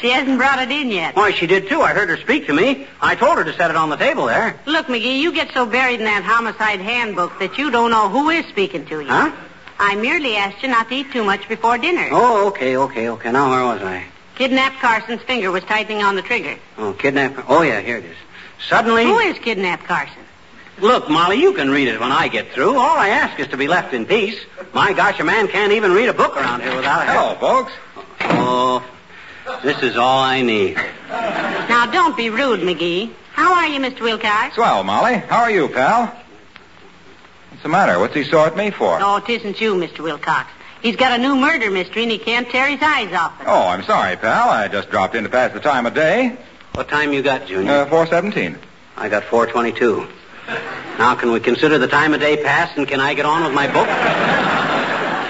She 0.00 0.10
hasn't 0.10 0.38
brought 0.38 0.60
it 0.60 0.70
in 0.70 0.90
yet. 0.90 1.16
Why, 1.16 1.32
she 1.32 1.46
did 1.46 1.68
too. 1.68 1.80
I 1.80 1.92
heard 1.92 2.08
her 2.08 2.16
speak 2.18 2.46
to 2.46 2.52
me. 2.52 2.86
I 3.00 3.16
told 3.16 3.38
her 3.38 3.44
to 3.44 3.52
set 3.54 3.70
it 3.70 3.76
on 3.76 3.90
the 3.90 3.96
table 3.96 4.26
there. 4.26 4.58
Look, 4.64 4.86
McGee, 4.86 5.18
you 5.18 5.32
get 5.32 5.52
so 5.52 5.66
buried 5.66 5.98
in 5.98 6.04
that 6.06 6.22
homicide 6.22 6.80
handbook 6.80 7.38
that 7.40 7.58
you 7.58 7.70
don't 7.70 7.90
know 7.90 8.08
who 8.08 8.30
is 8.30 8.46
speaking 8.46 8.86
to 8.86 9.00
you. 9.00 9.08
Huh? 9.08 9.32
I 9.80 9.96
merely 9.96 10.36
asked 10.36 10.62
you 10.62 10.68
not 10.68 10.88
to 10.88 10.94
eat 10.94 11.12
too 11.12 11.24
much 11.24 11.48
before 11.48 11.78
dinner. 11.78 12.08
Oh, 12.10 12.48
okay, 12.48 12.76
okay, 12.76 13.08
okay. 13.08 13.32
Now, 13.32 13.50
where 13.50 13.64
was 13.64 13.82
I? 13.82 14.04
Kidnapped 14.36 14.78
Carson's 14.78 15.22
finger 15.22 15.50
was 15.50 15.64
tightening 15.64 16.02
on 16.02 16.14
the 16.14 16.22
trigger. 16.22 16.56
Oh, 16.76 16.92
kidnapper. 16.92 17.44
Oh, 17.48 17.62
yeah, 17.62 17.80
here 17.80 17.96
it 17.96 18.04
is. 18.04 18.16
Suddenly. 18.68 19.04
Who 19.04 19.18
is 19.18 19.38
kidnapped 19.38 19.84
Carson? 19.84 20.22
Look, 20.80 21.10
Molly, 21.10 21.40
you 21.40 21.54
can 21.54 21.70
read 21.70 21.88
it 21.88 21.98
when 21.98 22.12
I 22.12 22.28
get 22.28 22.52
through. 22.52 22.76
All 22.78 22.96
I 22.96 23.08
ask 23.08 23.38
is 23.40 23.48
to 23.48 23.56
be 23.56 23.66
left 23.66 23.94
in 23.94 24.06
peace. 24.06 24.38
My 24.72 24.92
gosh, 24.92 25.18
a 25.18 25.24
man 25.24 25.48
can't 25.48 25.72
even 25.72 25.92
read 25.92 26.08
a 26.08 26.12
book 26.12 26.36
around 26.36 26.62
here 26.62 26.76
without 26.76 27.02
a 27.02 27.10
Hello, 27.10 27.34
folks. 27.34 27.72
Oh, 28.20 28.84
this 29.62 29.82
is 29.82 29.96
all 29.96 30.18
I 30.20 30.42
need. 30.42 30.76
Now, 31.08 31.86
don't 31.86 32.16
be 32.16 32.30
rude, 32.30 32.60
McGee. 32.60 33.12
How 33.32 33.54
are 33.54 33.66
you, 33.66 33.80
Mr. 33.80 34.00
Wilcox? 34.00 34.54
Swell, 34.54 34.82
Molly. 34.84 35.16
How 35.16 35.42
are 35.42 35.50
you, 35.50 35.68
pal? 35.68 36.06
What's 37.50 37.62
the 37.62 37.68
matter? 37.68 37.98
What's 37.98 38.14
he 38.14 38.24
so 38.24 38.44
at 38.44 38.56
me 38.56 38.70
for? 38.70 38.98
Oh, 39.00 39.16
it 39.16 39.28
isn't 39.28 39.60
you, 39.60 39.74
Mr. 39.74 40.00
Wilcox. 40.00 40.50
He's 40.82 40.96
got 40.96 41.18
a 41.18 41.22
new 41.22 41.34
murder 41.36 41.70
mystery, 41.70 42.04
and 42.04 42.12
he 42.12 42.18
can't 42.18 42.48
tear 42.48 42.68
his 42.68 42.80
eyes 42.82 43.12
off 43.12 43.40
it. 43.40 43.46
Oh, 43.48 43.66
I'm 43.66 43.82
sorry, 43.82 44.16
pal. 44.16 44.48
I 44.48 44.68
just 44.68 44.90
dropped 44.90 45.14
in 45.14 45.24
to 45.24 45.30
pass 45.30 45.52
the 45.52 45.60
time 45.60 45.86
of 45.86 45.94
day. 45.94 46.36
What 46.74 46.88
time 46.88 47.12
you 47.12 47.22
got, 47.22 47.46
Junior? 47.46 47.72
Uh, 47.72 47.86
417. 47.86 48.58
I 48.96 49.08
got 49.08 49.24
422. 49.24 50.06
Now, 50.98 51.14
can 51.14 51.32
we 51.32 51.40
consider 51.40 51.78
the 51.78 51.88
time 51.88 52.14
of 52.14 52.20
day 52.20 52.42
passed, 52.42 52.76
and 52.76 52.86
can 52.86 53.00
I 53.00 53.14
get 53.14 53.26
on 53.26 53.44
with 53.44 53.52
my 53.52 53.66
book? 53.66 53.86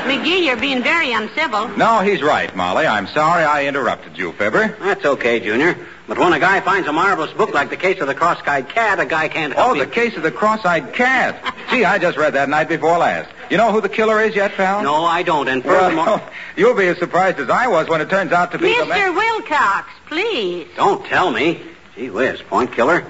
McGee, 0.09 0.45
you're 0.47 0.57
being 0.57 0.83
very 0.83 1.13
uncivil. 1.13 1.69
No, 1.77 2.01
he's 2.01 2.23
right, 2.23 2.55
Molly. 2.57 2.87
I'm 2.87 3.07
sorry 3.09 3.45
I 3.45 3.67
interrupted 3.67 4.17
you, 4.17 4.33
Fibber. 4.33 4.77
That's 4.81 5.05
okay, 5.05 5.39
Junior. 5.41 5.77
But 6.07 6.19
when 6.19 6.33
a 6.33 6.39
guy 6.41 6.61
finds 6.61 6.89
a 6.89 6.93
marvelous 6.93 7.31
book 7.33 7.53
like 7.53 7.69
the 7.69 7.77
case 7.77 8.01
of 8.01 8.07
the 8.07 8.15
cross-eyed 8.15 8.71
cat, 8.71 8.99
a 8.99 9.05
guy 9.05 9.29
can't 9.29 9.53
help 9.53 9.73
Oh, 9.73 9.75
the 9.75 9.83
it. 9.83 9.93
case 9.93 10.17
of 10.17 10.23
the 10.23 10.31
cross-eyed 10.33 10.95
cat. 10.95 11.55
Gee, 11.71 11.85
I 11.85 11.99
just 11.99 12.17
read 12.17 12.33
that 12.33 12.49
night 12.49 12.69
before 12.71 12.97
last. 12.97 13.29
You 13.51 13.59
know 13.59 13.71
who 13.71 13.83
the 13.83 13.91
killer 13.91 14.23
is 14.23 14.35
yet, 14.35 14.53
pal? 14.53 14.83
No, 14.83 15.05
I 15.05 15.23
don't. 15.23 15.47
And 15.49 15.63
furthermore... 15.63 16.07
Well, 16.07 16.31
you'll 16.57 16.75
be 16.75 16.87
as 16.87 16.97
surprised 16.99 17.39
as 17.39 17.51
I 17.51 17.67
was 17.69 17.89
when 17.89 18.01
it 18.01 18.09
turns 18.09 18.33
out 18.33 18.53
to 18.53 18.59
be 18.59 18.75
the 18.79 18.87
man. 18.87 19.13
Mr. 19.13 19.17
Wilcox, 19.17 19.89
please. 20.07 20.69
Don't 20.77 21.05
tell 21.05 21.31
me. 21.31 21.61
Gee 21.95 22.09
whiz, 22.09 22.41
point 22.41 22.73
killer. 22.73 23.05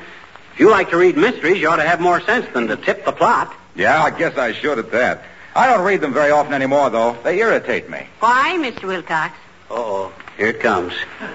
If 0.54 0.58
you 0.60 0.68
like 0.70 0.90
to 0.90 0.96
read 0.96 1.16
mysteries, 1.16 1.60
you 1.60 1.68
ought 1.68 1.76
to 1.76 1.86
have 1.88 2.00
more 2.00 2.20
sense 2.22 2.46
than 2.52 2.66
to 2.66 2.76
tip 2.76 3.04
the 3.04 3.12
plot. 3.12 3.54
Yeah, 3.76 4.02
I 4.02 4.10
guess 4.10 4.36
I 4.36 4.52
should 4.54 4.80
at 4.80 4.90
that. 4.90 5.22
I 5.54 5.66
don't 5.66 5.84
read 5.84 6.00
them 6.00 6.12
very 6.12 6.30
often 6.30 6.52
anymore, 6.52 6.90
though. 6.90 7.16
They 7.24 7.40
irritate 7.40 7.90
me. 7.90 8.06
Why, 8.20 8.56
Mr. 8.58 8.84
Wilcox? 8.84 9.36
Uh-oh. 9.70 10.12
Here 10.36 10.48
it 10.48 10.60
comes. 10.60 10.92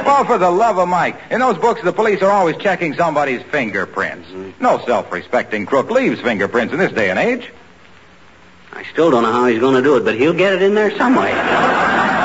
Well, 0.00 0.24
for 0.24 0.38
the 0.38 0.50
love 0.50 0.78
of 0.78 0.88
Mike. 0.88 1.16
In 1.30 1.40
those 1.40 1.56
books, 1.56 1.82
the 1.82 1.92
police 1.92 2.20
are 2.22 2.30
always 2.30 2.56
checking 2.56 2.94
somebody's 2.94 3.42
fingerprints. 3.42 4.28
Mm-hmm. 4.28 4.62
No 4.62 4.84
self-respecting 4.84 5.66
crook 5.66 5.90
leaves 5.90 6.20
fingerprints 6.20 6.72
in 6.72 6.80
this 6.80 6.92
day 6.92 7.10
and 7.10 7.18
age. 7.18 7.50
I 8.72 8.84
still 8.84 9.10
don't 9.10 9.22
know 9.22 9.32
how 9.32 9.46
he's 9.46 9.60
going 9.60 9.74
to 9.74 9.82
do 9.82 9.96
it, 9.96 10.04
but 10.04 10.16
he'll 10.16 10.32
get 10.32 10.52
it 10.54 10.62
in 10.62 10.74
there 10.74 10.96
some 10.96 11.14
way. 11.14 11.30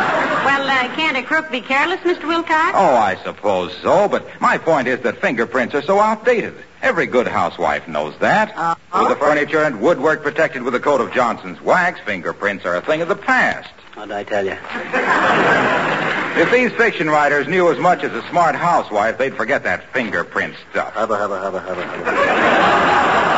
Well, 0.86 0.94
uh, 0.94 0.98
can't 0.98 1.18
a 1.18 1.24
crook 1.24 1.50
be 1.50 1.62
careless, 1.62 2.00
Mr. 2.02 2.28
Wilcox? 2.28 2.74
Oh, 2.76 2.96
I 2.96 3.16
suppose 3.24 3.76
so, 3.82 4.08
but 4.08 4.28
my 4.40 4.60
point 4.60 4.88
is 4.88 5.00
that 5.02 5.20
fingerprints 5.20 5.74
are 5.74 5.82
so 5.82 6.00
outdated. 6.00 6.54
Every 6.82 7.08
good 7.08 7.28
housewife 7.28 7.88
knows 7.88 8.14
that. 8.20 8.56
Uh-huh. 8.56 8.76
With 9.02 9.10
the 9.10 9.16
furniture 9.16 9.64
and 9.64 9.82
woodwork 9.82 10.22
protected 10.22 10.62
with 10.62 10.76
a 10.76 10.80
coat 10.80 11.02
of 11.02 11.12
Johnson's 11.12 11.60
wax, 11.60 12.00
fingerprints 12.02 12.66
are 12.66 12.76
a 12.76 12.82
thing 12.82 13.02
of 13.02 13.08
the 13.08 13.16
past. 13.16 13.70
What'd 13.96 14.12
I 14.12 14.24
tell 14.24 14.46
you? 14.46 14.58
If 16.36 16.52
these 16.52 16.74
fiction 16.74 17.10
writers 17.10 17.48
knew 17.48 17.72
as 17.72 17.80
much 17.80 18.04
as 18.04 18.12
a 18.12 18.22
smart 18.30 18.56
housewife, 18.56 19.18
they'd 19.18 19.38
forget 19.38 19.64
that 19.64 19.94
fingerprint 19.94 20.56
stuff. 20.70 20.94
Hubba, 20.94 21.16
hubba, 21.16 21.40
hubba, 21.40 21.62
hubba, 21.62 21.86
hubba. 21.86 23.32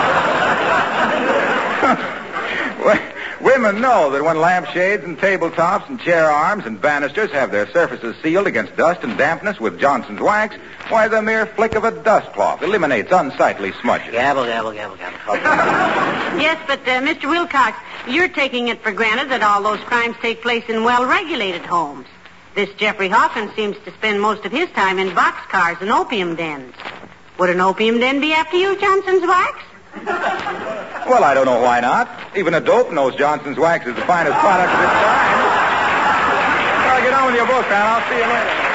Women 3.57 3.81
know 3.81 4.11
that 4.11 4.23
when 4.23 4.39
lampshades 4.39 5.03
and 5.03 5.17
tabletops 5.17 5.89
and 5.89 5.99
chair 5.99 6.29
arms 6.29 6.67
and 6.67 6.79
banisters 6.79 7.31
have 7.31 7.51
their 7.51 7.67
surfaces 7.71 8.15
sealed 8.21 8.45
against 8.45 8.75
dust 8.75 9.01
and 9.01 9.17
dampness 9.17 9.59
with 9.59 9.79
Johnson's 9.79 10.19
wax, 10.19 10.55
why 10.89 11.07
the 11.07 11.23
mere 11.23 11.47
flick 11.47 11.73
of 11.73 11.83
a 11.83 11.89
dust 11.89 12.31
cloth 12.33 12.61
eliminates 12.61 13.11
unsightly 13.11 13.71
smudges. 13.81 14.11
Gabble, 14.11 14.45
gabble, 14.45 14.73
gabble, 14.73 14.95
gabble. 14.97 16.39
Yes, 16.39 16.61
but 16.67 16.81
uh, 16.81 17.01
Mr. 17.01 17.27
Wilcox, 17.27 17.79
you're 18.07 18.27
taking 18.27 18.67
it 18.67 18.83
for 18.83 18.91
granted 18.91 19.31
that 19.31 19.41
all 19.41 19.63
those 19.63 19.83
crimes 19.85 20.15
take 20.21 20.43
place 20.43 20.65
in 20.69 20.83
well-regulated 20.83 21.63
homes. 21.63 22.05
This 22.53 22.69
Jeffrey 22.75 23.09
Hawkins 23.09 23.55
seems 23.55 23.75
to 23.85 23.91
spend 23.95 24.21
most 24.21 24.45
of 24.45 24.51
his 24.51 24.69
time 24.69 24.99
in 24.99 25.09
boxcars 25.15 25.81
and 25.81 25.89
opium 25.89 26.35
dens. 26.35 26.75
Would 27.39 27.49
an 27.49 27.61
opium 27.61 27.99
den 27.99 28.19
be 28.19 28.33
after 28.33 28.55
you, 28.55 28.79
Johnson's 28.79 29.23
wax? 29.23 29.57
Well, 30.05 31.23
I 31.23 31.33
don't 31.33 31.45
know 31.45 31.61
why 31.61 31.79
not. 31.79 32.09
Even 32.35 32.53
a 32.53 32.61
dope 32.61 32.91
knows 32.91 33.15
Johnson's 33.15 33.57
wax 33.57 33.87
is 33.87 33.95
the 33.95 34.01
finest 34.01 34.37
product 34.39 34.73
of 34.73 34.79
its 34.83 34.91
kind. 34.91 35.39
Well, 36.85 37.01
get 37.01 37.13
on 37.13 37.25
with 37.27 37.35
your 37.35 37.47
book, 37.47 37.69
man. 37.69 37.85
I'll 37.85 38.03
see 38.09 38.17
you 38.17 38.27
later. 38.27 38.67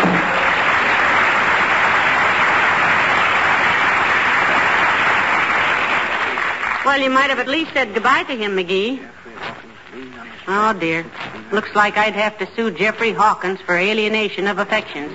Well, 6.85 7.01
you 7.01 7.11
might 7.11 7.31
have 7.31 7.39
at 7.39 7.49
least 7.49 7.73
said 7.73 7.95
goodbye 7.95 8.25
to 8.25 8.37
him, 8.37 8.57
McGee. 8.57 9.01
Oh, 10.49 10.73
dear. 10.73 11.07
Looks 11.53 11.75
like 11.75 11.97
I'd 11.97 12.15
have 12.15 12.37
to 12.39 12.49
sue 12.57 12.71
Jeffrey 12.73 13.13
Hawkins 13.13 13.61
for 13.61 13.77
alienation 13.77 14.47
of 14.49 14.59
affections. 14.59 15.13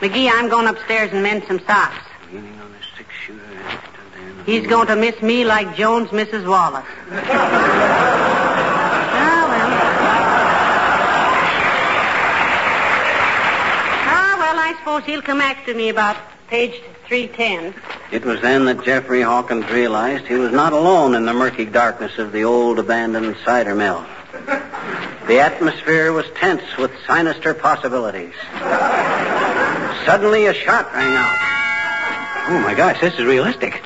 McGee, 0.00 0.28
I'm 0.32 0.48
going 0.48 0.66
upstairs 0.66 1.12
and 1.12 1.22
mend 1.22 1.44
some 1.46 1.60
socks. 1.60 2.04
He's 4.46 4.66
going 4.66 4.88
to 4.88 4.96
miss 4.96 5.20
me 5.22 5.44
like 5.44 5.76
Jones 5.76 6.10
misses 6.10 6.44
Wallace. 6.44 6.84
Ah, 9.14 9.46
well. 9.48 9.70
Ah, 14.08 14.36
well, 14.38 14.58
I 14.58 14.74
suppose 14.78 15.04
he'll 15.04 15.22
come 15.22 15.40
after 15.40 15.74
me 15.74 15.88
about 15.90 16.16
page 16.48 16.82
310. 17.06 17.74
It 18.10 18.24
was 18.24 18.40
then 18.40 18.64
that 18.64 18.84
Jeffrey 18.84 19.22
Hawkins 19.22 19.70
realized 19.70 20.26
he 20.26 20.34
was 20.34 20.52
not 20.52 20.72
alone 20.72 21.14
in 21.14 21.24
the 21.24 21.32
murky 21.32 21.64
darkness 21.64 22.18
of 22.18 22.32
the 22.32 22.44
old 22.44 22.78
abandoned 22.78 23.36
cider 23.44 23.74
mill. 23.74 24.04
The 25.28 25.38
atmosphere 25.38 26.12
was 26.12 26.26
tense 26.34 26.76
with 26.76 26.90
sinister 27.06 27.54
possibilities. 27.54 28.34
Suddenly 30.04 30.46
a 30.46 30.54
shot 30.54 30.92
rang 30.92 31.14
out. 31.14 31.38
Oh 32.48 32.60
my 32.64 32.74
gosh, 32.74 33.00
this 33.00 33.14
is 33.14 33.24
realistic. 33.24 33.80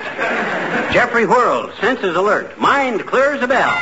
Jeffrey 0.93 1.27
whirled, 1.27 1.75
senses 1.81 2.17
alert, 2.17 2.59
mind 2.59 3.07
clear 3.07 3.35
as 3.35 3.43
a 3.43 3.49
bell. 3.49 3.73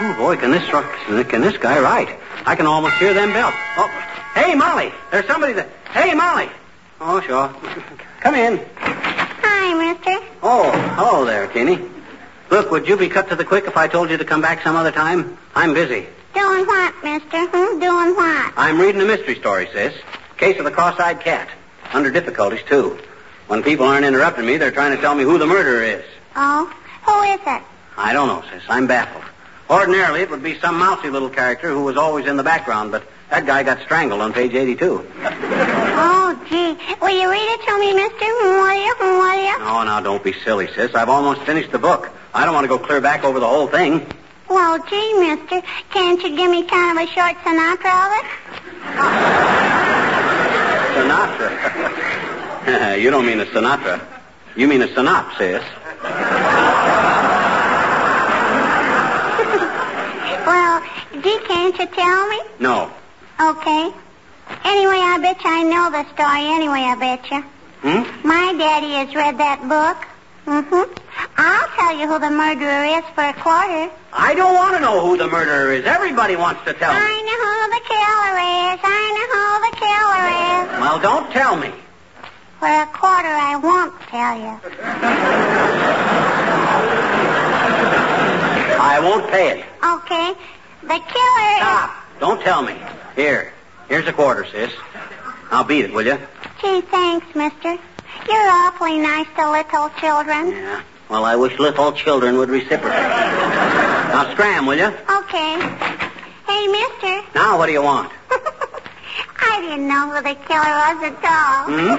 Oh 0.00 0.14
boy, 0.16 0.36
can 0.36 0.50
this 0.50 0.68
can 0.68 1.40
this 1.40 1.56
guy 1.56 1.80
write? 1.80 2.18
I 2.46 2.54
can 2.56 2.66
almost 2.66 2.96
hear 2.96 3.14
them 3.14 3.32
bells. 3.32 3.54
Oh, 3.76 3.88
hey 4.34 4.54
Molly, 4.54 4.92
there's 5.10 5.26
somebody 5.26 5.52
there. 5.52 5.68
Hey 5.90 6.14
Molly. 6.14 6.48
Oh 7.00 7.20
sure. 7.20 7.54
Come 8.20 8.34
in. 8.34 8.60
Hi, 8.78 9.92
mister. 9.92 10.18
Oh, 10.42 10.70
hello 10.96 11.24
there, 11.24 11.46
Teeny. 11.48 11.78
Look, 12.50 12.70
would 12.70 12.88
you 12.88 12.96
be 12.96 13.08
cut 13.08 13.28
to 13.28 13.36
the 13.36 13.44
quick 13.44 13.66
if 13.66 13.76
I 13.76 13.88
told 13.88 14.10
you 14.10 14.16
to 14.16 14.24
come 14.24 14.40
back 14.40 14.62
some 14.62 14.76
other 14.76 14.92
time? 14.92 15.36
I'm 15.54 15.74
busy. 15.74 16.06
Doing 16.34 16.66
what, 16.66 16.94
mister? 17.04 17.46
Hmm? 17.46 17.78
Doing 17.78 18.16
what? 18.16 18.54
I'm 18.56 18.80
reading 18.80 19.00
a 19.00 19.04
mystery 19.04 19.34
story, 19.36 19.68
sis. 19.72 19.94
Case 20.36 20.58
of 20.58 20.64
the 20.64 20.70
cross-eyed 20.70 21.20
cat. 21.20 21.48
Under 21.92 22.10
difficulties, 22.10 22.62
too. 22.68 22.98
When 23.48 23.62
people 23.62 23.86
aren't 23.86 24.04
interrupting 24.04 24.44
me, 24.44 24.58
they're 24.58 24.70
trying 24.70 24.94
to 24.94 25.00
tell 25.00 25.14
me 25.14 25.24
who 25.24 25.38
the 25.38 25.46
murderer 25.46 25.82
is. 25.82 26.04
Oh? 26.36 26.70
Who 27.06 27.22
is 27.22 27.40
it? 27.46 27.62
I 27.96 28.12
don't 28.12 28.28
know, 28.28 28.44
sis. 28.52 28.62
I'm 28.68 28.86
baffled. 28.86 29.24
Ordinarily, 29.70 30.20
it 30.20 30.28
would 30.30 30.42
be 30.42 30.58
some 30.60 30.78
mousy 30.78 31.08
little 31.08 31.30
character 31.30 31.70
who 31.70 31.82
was 31.82 31.96
always 31.96 32.26
in 32.26 32.36
the 32.36 32.42
background, 32.42 32.92
but 32.92 33.04
that 33.30 33.46
guy 33.46 33.62
got 33.62 33.80
strangled 33.82 34.20
on 34.20 34.32
page 34.34 34.52
82. 34.54 35.02
Oh, 35.24 36.38
gee. 36.48 36.76
Will 37.00 37.18
you 37.20 37.30
read 37.30 37.40
it 37.40 37.60
to 37.66 37.78
me, 37.78 37.94
mister? 37.94 38.24
Will 38.24 38.74
you? 38.74 38.94
Will 39.00 39.42
you? 39.42 39.54
Oh, 39.60 39.82
now, 39.84 40.00
don't 40.00 40.22
be 40.22 40.34
silly, 40.44 40.68
sis. 40.74 40.94
I've 40.94 41.08
almost 41.08 41.40
finished 41.42 41.72
the 41.72 41.78
book. 41.78 42.10
I 42.34 42.44
don't 42.44 42.52
want 42.54 42.64
to 42.64 42.68
go 42.68 42.78
clear 42.78 43.00
back 43.00 43.24
over 43.24 43.40
the 43.40 43.48
whole 43.48 43.66
thing. 43.66 44.06
Well, 44.48 44.78
gee, 44.88 45.14
mister. 45.18 45.62
Can't 45.90 46.22
you 46.22 46.36
give 46.36 46.50
me 46.50 46.64
kind 46.64 46.98
of 46.98 47.04
a 47.04 47.06
short 47.12 47.34
Sinatra 47.44 48.06
of 48.06 48.12
it? 48.12 48.24
Sinatra. 50.94 51.97
you 53.02 53.10
don't 53.10 53.26
mean 53.26 53.40
a 53.40 53.46
Sinatra. 53.46 54.00
You 54.56 54.66
mean 54.68 54.82
a 54.82 54.88
synopsis. 54.94 55.62
Well, 60.46 60.82
gee, 61.22 61.38
can't 61.46 61.78
you 61.78 61.86
tell 61.86 62.28
me? 62.28 62.40
No. 62.58 62.90
Okay. 63.40 63.92
Anyway, 64.64 64.98
I 64.98 65.18
bet 65.20 65.42
you 65.44 65.50
I 65.50 65.62
know 65.62 65.90
the 65.90 66.04
story 66.14 66.44
anyway, 66.56 66.80
I 66.88 66.94
bet 66.98 67.30
you. 67.30 67.40
Hmm? 67.84 68.26
My 68.26 68.54
daddy 68.58 68.90
has 68.92 69.14
read 69.14 69.38
that 69.38 69.60
book. 69.68 69.98
Mm-hmm. 70.46 70.90
I'll 71.36 71.68
tell 71.76 71.94
you 72.00 72.08
who 72.08 72.18
the 72.18 72.30
murderer 72.30 72.84
is 72.98 73.04
for 73.14 73.24
a 73.24 73.34
quarter. 73.34 73.92
I 74.12 74.34
don't 74.34 74.54
want 74.54 74.74
to 74.76 74.80
know 74.80 75.00
who 75.06 75.16
the 75.18 75.28
murderer 75.28 75.72
is. 75.74 75.84
Everybody 75.84 76.34
wants 76.36 76.64
to 76.64 76.72
tell 76.72 76.90
I 76.90 76.96
me. 76.96 77.22
know 77.28 77.38
who 77.44 77.68
the 77.76 77.82
killer 77.84 78.36
is. 78.72 78.78
I 78.82 79.04
know 79.14 79.26
who 79.36 79.44
the 79.68 79.74
killer 79.76 80.26
is. 80.56 80.80
Well, 80.80 80.98
don't 80.98 81.30
tell 81.30 81.56
me. 81.56 81.70
For 82.58 82.66
a 82.66 82.86
quarter, 82.86 83.28
I 83.28 83.56
won't 83.56 84.00
tell 84.10 84.36
you. 84.36 84.60
I 88.80 88.98
won't 89.00 89.30
pay 89.30 89.60
it. 89.60 89.64
Okay. 89.84 90.34
The 90.82 90.98
killer 90.98 91.56
Stop. 91.58 91.90
Don't 92.18 92.40
tell 92.42 92.62
me. 92.62 92.74
Here. 93.14 93.52
Here's 93.88 94.08
a 94.08 94.12
quarter, 94.12 94.44
sis. 94.44 94.72
I'll 95.50 95.64
beat 95.64 95.84
it, 95.84 95.92
will 95.92 96.04
you? 96.04 96.18
Gee, 96.60 96.80
thanks, 96.80 97.26
mister. 97.34 97.78
You're 98.28 98.50
awfully 98.50 98.98
nice 98.98 99.28
to 99.36 99.50
little 99.50 99.88
children. 100.00 100.50
Yeah. 100.50 100.82
Well, 101.08 101.24
I 101.24 101.36
wish 101.36 101.58
little 101.58 101.92
children 101.92 102.38
would 102.38 102.50
reciprocate. 102.50 102.90
now 102.90 104.30
scram, 104.32 104.66
will 104.66 104.76
you? 104.76 104.86
Okay. 104.86 105.60
Hey, 106.46 106.66
mister. 106.66 107.22
Now, 107.34 107.56
what 107.56 107.66
do 107.66 107.72
you 107.72 107.82
want? 107.82 108.12
I 109.40 109.60
didn't 109.60 109.88
know 109.88 110.10
who 110.10 110.22
the 110.22 110.34
killer 110.46 110.74
was 110.86 110.98
at 111.04 111.24
all. 111.24 111.64
Hmm? 111.68 111.94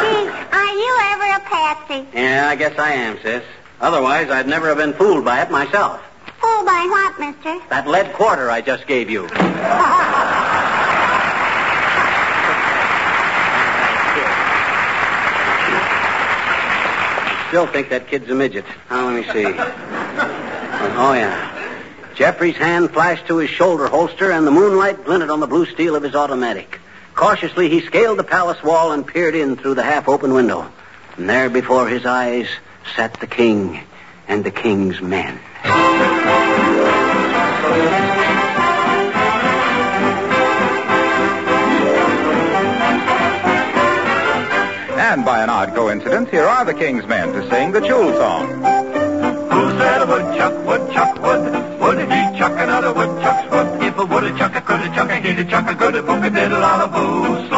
Gee, 0.00 0.28
are 0.56 0.74
you 0.74 0.92
ever 1.12 1.28
a 1.36 1.40
patsy? 1.48 2.06
Yeah, 2.14 2.48
I 2.48 2.56
guess 2.56 2.78
I 2.78 2.92
am, 2.92 3.18
sis. 3.22 3.42
Otherwise, 3.80 4.30
I'd 4.30 4.46
never 4.48 4.68
have 4.68 4.78
been 4.78 4.94
fooled 4.94 5.24
by 5.24 5.42
it 5.42 5.50
myself. 5.50 6.00
Fooled 6.40 6.66
by 6.66 6.86
what, 6.88 7.18
mister? 7.20 7.60
That 7.68 7.86
lead 7.86 8.12
quarter 8.14 8.50
I 8.50 8.60
just 8.60 8.86
gave 8.86 9.10
you. 9.10 9.28
Still 17.48 17.66
think 17.68 17.88
that 17.90 18.08
kid's 18.08 18.28
a 18.28 18.34
midget. 18.34 18.64
Now, 18.90 19.06
let 19.08 19.14
me 19.14 19.32
see. 19.32 19.46
Oh, 20.98 21.12
yeah. 21.14 21.55
Jeffrey's 22.16 22.56
hand 22.56 22.92
flashed 22.92 23.26
to 23.26 23.36
his 23.36 23.50
shoulder 23.50 23.88
holster, 23.88 24.32
and 24.32 24.46
the 24.46 24.50
moonlight 24.50 25.04
glinted 25.04 25.28
on 25.28 25.40
the 25.40 25.46
blue 25.46 25.66
steel 25.66 25.94
of 25.94 26.02
his 26.02 26.14
automatic. 26.14 26.80
Cautiously, 27.14 27.68
he 27.68 27.82
scaled 27.82 28.18
the 28.18 28.24
palace 28.24 28.62
wall 28.62 28.92
and 28.92 29.06
peered 29.06 29.34
in 29.34 29.56
through 29.56 29.74
the 29.74 29.82
half-open 29.82 30.32
window. 30.32 30.66
And 31.18 31.28
there 31.28 31.50
before 31.50 31.86
his 31.88 32.06
eyes 32.06 32.48
sat 32.94 33.20
the 33.20 33.26
king 33.26 33.82
and 34.28 34.44
the 34.44 34.50
king's 34.50 35.00
men. 35.02 35.38
And 44.98 45.24
by 45.24 45.42
an 45.42 45.50
odd 45.50 45.74
coincidence, 45.74 46.30
here 46.30 46.44
are 46.44 46.64
the 46.64 46.74
King's 46.74 47.06
men 47.06 47.32
to 47.32 47.48
sing 47.48 47.72
the 47.72 47.80
Chul 47.80 48.14
song. 48.16 48.48
Who 49.50 49.78
said 49.78 50.02
a 50.02 50.06
woodchuck, 50.06 50.66
woodchuck 50.66 51.22
would? 51.22 51.55
Would 51.86 52.00
he 52.00 52.36
chuck 52.36 52.58
another 52.58 52.92
woodchuck's 52.92 53.48
wood? 53.48 53.80
If 53.80 53.96
a 53.96 54.04
would 54.04 54.36
chuck, 54.36 54.56
a 54.56 54.60
could 54.60 54.80
a 54.80 54.88
chuck, 54.92 55.08
a 55.08 55.20
he'd 55.20 55.38
a 55.38 55.44
chuck, 55.44 55.70
a 55.70 55.74
good 55.76 55.94
a 55.94 56.02
book, 56.02 56.24
a 56.24 56.30
diddle 56.30 56.64
on 56.64 56.80
a 56.80 56.88
boo. 56.88 57.55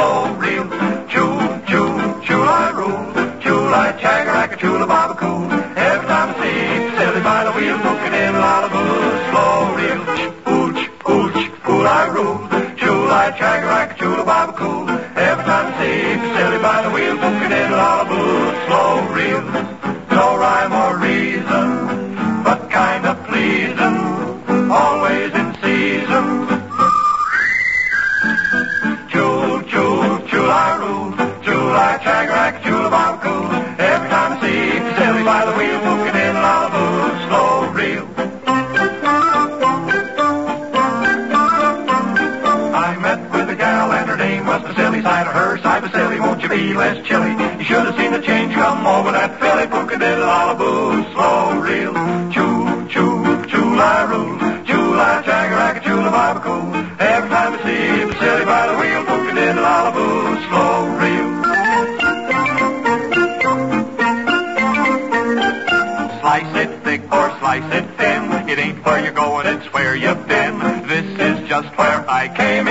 Won't 46.94 47.10
you? 47.10 47.18
You 47.58 47.64
should 47.64 47.86
have 47.86 47.96
seen 47.96 48.12
the 48.12 48.20
change 48.20 48.54
come 48.54 48.86
over 48.86 49.12
that 49.12 49.38
Philly. 49.40 49.66
Pookadiddle 49.66 50.24
Malibu, 50.24 51.12
slow 51.12 51.60
reel. 51.60 51.92
Choo, 52.32 52.88
choo, 52.88 53.46
choo, 53.46 53.46
chula 53.46 54.06
rule. 54.08 54.38
Chula 54.64 55.22
chagarack, 55.24 55.82
chula 55.84 56.10
barbecue. 56.10 56.62
Every 56.98 57.30
time 57.30 57.54
I 57.54 57.58
see 57.64 58.04
Vasily 58.04 58.44
by 58.44 58.66
the 58.68 58.76
wheel, 58.80 59.02
Pookadiddle 59.04 59.62
Malibu, 59.66 60.08
slow 60.48 60.76
reel. 61.00 61.28
Slice 66.20 66.54
it 66.62 66.84
thick 66.84 67.02
or 67.12 67.38
slice 67.38 67.72
it 67.72 67.86
thin. 67.96 68.48
It 68.48 68.58
ain't 68.58 68.84
where 68.84 69.02
you're 69.02 69.12
going, 69.12 69.46
it's 69.46 69.66
where 69.72 69.94
you've 69.94 70.26
been. 70.26 70.58
This 70.86 71.06
is 71.18 71.48
just 71.48 71.68
where 71.76 72.08
I 72.08 72.28
came 72.28 72.67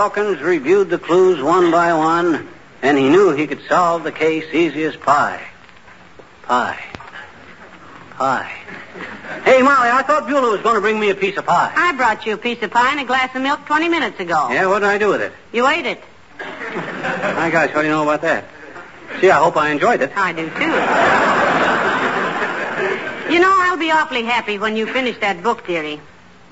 Hawkins 0.00 0.40
reviewed 0.40 0.88
the 0.88 0.98
clues 0.98 1.42
one 1.42 1.70
by 1.70 1.92
one, 1.92 2.48
and 2.80 2.96
he 2.96 3.10
knew 3.10 3.32
he 3.32 3.46
could 3.46 3.60
solve 3.68 4.02
the 4.02 4.10
case 4.10 4.46
easy 4.50 4.82
as 4.84 4.96
pie. 4.96 5.46
Pie. 6.44 6.82
Pie. 8.12 8.50
Hey, 9.44 9.60
Molly, 9.60 9.90
I 9.90 10.02
thought 10.02 10.26
Beulah 10.26 10.52
was 10.52 10.62
going 10.62 10.76
to 10.76 10.80
bring 10.80 10.98
me 10.98 11.10
a 11.10 11.14
piece 11.14 11.36
of 11.36 11.44
pie. 11.44 11.70
I 11.76 11.92
brought 11.92 12.24
you 12.24 12.32
a 12.32 12.38
piece 12.38 12.62
of 12.62 12.70
pie 12.70 12.92
and 12.92 13.00
a 13.00 13.04
glass 13.04 13.36
of 13.36 13.42
milk 13.42 13.66
20 13.66 13.90
minutes 13.90 14.18
ago. 14.18 14.48
Yeah, 14.50 14.68
what 14.68 14.78
did 14.78 14.88
I 14.88 14.96
do 14.96 15.10
with 15.10 15.20
it? 15.20 15.34
You 15.52 15.68
ate 15.68 15.84
it. 15.84 16.02
My 16.38 17.50
gosh, 17.52 17.74
what 17.74 17.82
do 17.82 17.88
you 17.88 17.92
know 17.92 18.02
about 18.02 18.22
that? 18.22 18.46
See, 19.20 19.30
I 19.30 19.36
hope 19.36 19.58
I 19.58 19.68
enjoyed 19.68 20.00
it. 20.00 20.12
I 20.16 20.32
do, 20.32 20.48
too. 20.48 20.54
you 23.34 23.38
know, 23.38 23.52
I'll 23.54 23.76
be 23.76 23.90
awfully 23.90 24.24
happy 24.24 24.58
when 24.58 24.76
you 24.76 24.86
finish 24.86 25.18
that 25.18 25.42
book, 25.42 25.66
dearie. 25.66 26.00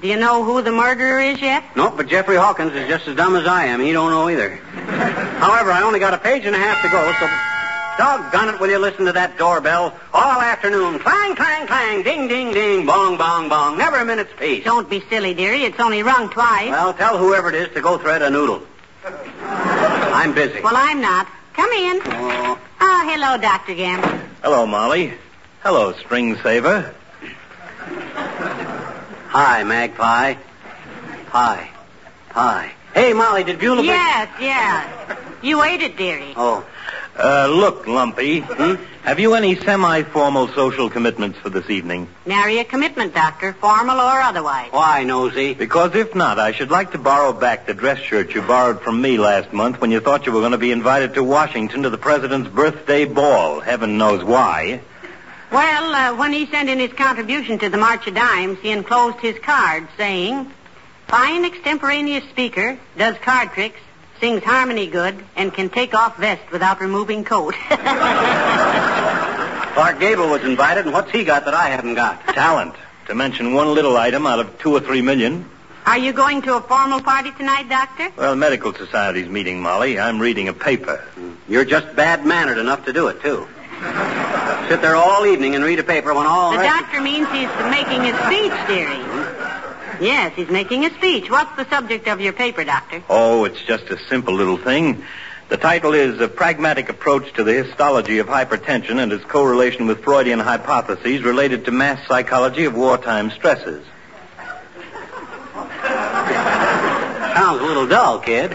Do 0.00 0.06
you 0.06 0.16
know 0.16 0.44
who 0.44 0.62
the 0.62 0.70
murderer 0.70 1.18
is 1.20 1.40
yet? 1.40 1.64
No, 1.76 1.90
but 1.90 2.06
Jeffrey 2.06 2.36
Hawkins 2.36 2.72
is 2.74 2.86
just 2.88 3.08
as 3.08 3.16
dumb 3.16 3.34
as 3.34 3.46
I 3.46 3.64
am. 3.66 3.80
He 3.80 3.92
don't 3.92 4.10
know 4.10 4.28
either. 4.28 4.50
However, 5.40 5.72
I 5.72 5.82
only 5.82 5.98
got 5.98 6.14
a 6.14 6.18
page 6.18 6.44
and 6.44 6.54
a 6.54 6.58
half 6.58 6.80
to 6.82 6.88
go, 6.88 7.12
so 7.18 7.28
doggone 7.98 8.54
it, 8.54 8.60
will 8.60 8.68
you 8.70 8.78
listen 8.78 9.06
to 9.06 9.12
that 9.12 9.36
doorbell 9.38 9.92
all 10.12 10.40
afternoon? 10.40 11.00
Clang, 11.00 11.34
clang, 11.34 11.66
clang, 11.66 12.02
ding, 12.04 12.28
ding, 12.28 12.52
ding, 12.52 12.86
bong, 12.86 13.16
bong, 13.16 13.48
bong. 13.48 13.76
Never 13.76 13.96
a 13.96 14.04
minute's 14.04 14.30
peace. 14.38 14.62
Don't 14.64 14.88
be 14.88 15.00
silly, 15.10 15.34
dearie. 15.34 15.64
It's 15.64 15.80
only 15.80 16.04
rung 16.04 16.30
twice. 16.30 16.70
Well, 16.70 16.94
tell 16.94 17.18
whoever 17.18 17.48
it 17.48 17.56
is 17.56 17.68
to 17.74 17.80
go 17.80 17.98
thread 17.98 18.22
a 18.22 18.30
noodle. 18.30 18.62
I'm 19.42 20.32
busy. 20.32 20.60
Well, 20.60 20.76
I'm 20.76 21.00
not. 21.00 21.26
Come 21.54 21.70
in. 21.72 22.00
Oh, 22.04 22.58
Oh, 22.80 23.10
hello, 23.12 23.36
Dr. 23.36 23.74
Gamble. 23.74 24.08
Hello, 24.42 24.64
Molly. 24.64 25.12
Hello, 25.64 25.92
String 25.94 26.36
Saver. 26.44 26.94
Hi, 29.28 29.62
Magpie. 29.64 30.34
Pie. 31.30 31.70
Pie. 32.30 32.72
Hey, 32.94 33.12
Molly, 33.12 33.44
did 33.44 33.58
Beulah... 33.58 33.76
bring- 33.82 33.86
Yes, 33.88 34.28
yes. 34.40 35.18
You 35.42 35.62
ate 35.62 35.82
it, 35.82 35.96
dearie. 35.96 36.34
Oh, 36.36 36.64
Uh, 37.20 37.48
look, 37.50 37.86
Lumpy. 37.88 38.40
Have 39.02 39.18
you 39.18 39.34
any 39.34 39.56
semi-formal 39.56 40.48
social 40.54 40.88
commitments 40.88 41.36
for 41.40 41.50
this 41.50 41.68
evening? 41.68 42.06
Nary 42.26 42.58
a 42.60 42.64
commitment, 42.64 43.12
Doctor, 43.12 43.52
formal 43.54 43.98
or 43.98 44.20
otherwise. 44.20 44.70
why, 44.70 45.02
nosy? 45.02 45.52
Because 45.54 45.96
if 45.96 46.14
not, 46.14 46.38
I 46.38 46.52
should 46.52 46.70
like 46.70 46.92
to 46.92 46.98
borrow 46.98 47.32
back 47.32 47.66
the 47.66 47.74
dress 47.74 47.98
shirt 47.98 48.34
you 48.34 48.42
borrowed 48.42 48.82
from 48.82 49.00
me 49.02 49.18
last 49.18 49.52
month 49.52 49.80
when 49.80 49.90
you 49.90 49.98
thought 50.00 50.26
you 50.26 50.32
were 50.32 50.40
going 50.40 50.52
to 50.52 50.58
be 50.58 50.70
invited 50.70 51.14
to 51.14 51.24
Washington 51.24 51.82
to 51.82 51.90
the 51.90 51.98
president's 51.98 52.50
birthday 52.50 53.04
ball. 53.04 53.58
Heaven 53.60 53.98
knows 53.98 54.22
why. 54.22 54.80
Well, 55.50 55.94
uh, 55.94 56.16
when 56.16 56.32
he 56.32 56.46
sent 56.46 56.68
in 56.68 56.78
his 56.78 56.92
contribution 56.92 57.58
to 57.60 57.70
the 57.70 57.78
March 57.78 58.06
of 58.06 58.14
Dimes, 58.14 58.58
he 58.60 58.70
enclosed 58.70 59.18
his 59.18 59.38
card 59.38 59.88
saying, 59.96 60.52
Fine 61.06 61.46
extemporaneous 61.46 62.24
speaker, 62.28 62.78
does 62.98 63.16
card 63.18 63.52
tricks, 63.52 63.80
sings 64.20 64.44
harmony 64.44 64.88
good, 64.88 65.24
and 65.36 65.54
can 65.54 65.70
take 65.70 65.94
off 65.94 66.18
vest 66.18 66.52
without 66.52 66.80
removing 66.82 67.24
coat. 67.24 67.54
Clark 69.78 70.00
Gable 70.00 70.28
was 70.28 70.44
invited, 70.44 70.84
and 70.84 70.92
what's 70.92 71.10
he 71.10 71.24
got 71.24 71.46
that 71.46 71.54
I 71.54 71.70
haven't 71.70 71.94
got? 71.94 72.26
Talent. 72.28 72.74
To 73.06 73.14
mention 73.14 73.54
one 73.54 73.72
little 73.72 73.96
item 73.96 74.26
out 74.26 74.40
of 74.40 74.58
two 74.58 74.74
or 74.74 74.80
three 74.80 75.00
million. 75.00 75.48
Are 75.86 75.96
you 75.96 76.12
going 76.12 76.42
to 76.42 76.56
a 76.56 76.60
formal 76.60 77.00
party 77.00 77.30
tonight, 77.30 77.70
Doctor? 77.70 78.10
Well, 78.18 78.36
medical 78.36 78.74
society's 78.74 79.30
meeting, 79.30 79.62
Molly. 79.62 79.98
I'm 79.98 80.20
reading 80.20 80.48
a 80.48 80.52
paper. 80.52 81.02
You're 81.48 81.64
just 81.64 81.96
bad-mannered 81.96 82.58
enough 82.58 82.84
to 82.84 82.92
do 82.92 83.08
it, 83.08 83.22
too. 83.22 83.48
Sit 84.68 84.82
there 84.82 84.96
all 84.96 85.24
evening 85.26 85.54
and 85.54 85.64
read 85.64 85.78
a 85.78 85.82
paper 85.82 86.12
when 86.12 86.26
all 86.26 86.52
The 86.52 86.58
rest- 86.58 86.80
doctor 86.80 87.00
means 87.00 87.26
he's 87.28 87.48
making 87.70 88.02
a 88.02 88.12
speech, 88.26 88.52
dearie. 88.68 88.96
Hmm? 89.02 90.04
Yes, 90.04 90.32
he's 90.36 90.50
making 90.50 90.84
a 90.84 90.90
speech. 90.94 91.30
What's 91.30 91.56
the 91.56 91.66
subject 91.70 92.06
of 92.06 92.20
your 92.20 92.32
paper, 92.34 92.64
Doctor? 92.64 93.02
Oh, 93.08 93.44
it's 93.44 93.60
just 93.62 93.84
a 93.84 93.98
simple 94.08 94.34
little 94.34 94.58
thing. 94.58 95.02
The 95.48 95.56
title 95.56 95.94
is 95.94 96.20
A 96.20 96.28
Pragmatic 96.28 96.90
Approach 96.90 97.32
to 97.34 97.42
the 97.44 97.54
Histology 97.54 98.18
of 98.18 98.26
Hypertension 98.26 98.98
and 99.02 99.10
its 99.10 99.24
Correlation 99.24 99.86
with 99.86 100.04
Freudian 100.04 100.38
Hypotheses 100.38 101.22
Related 101.22 101.64
to 101.64 101.70
Mass 101.70 102.06
Psychology 102.06 102.66
of 102.66 102.74
Wartime 102.76 103.30
Stresses. 103.30 103.82
Sounds 107.34 107.60
a 107.62 107.64
little 107.64 107.86
dull, 107.86 108.18
kid. 108.18 108.52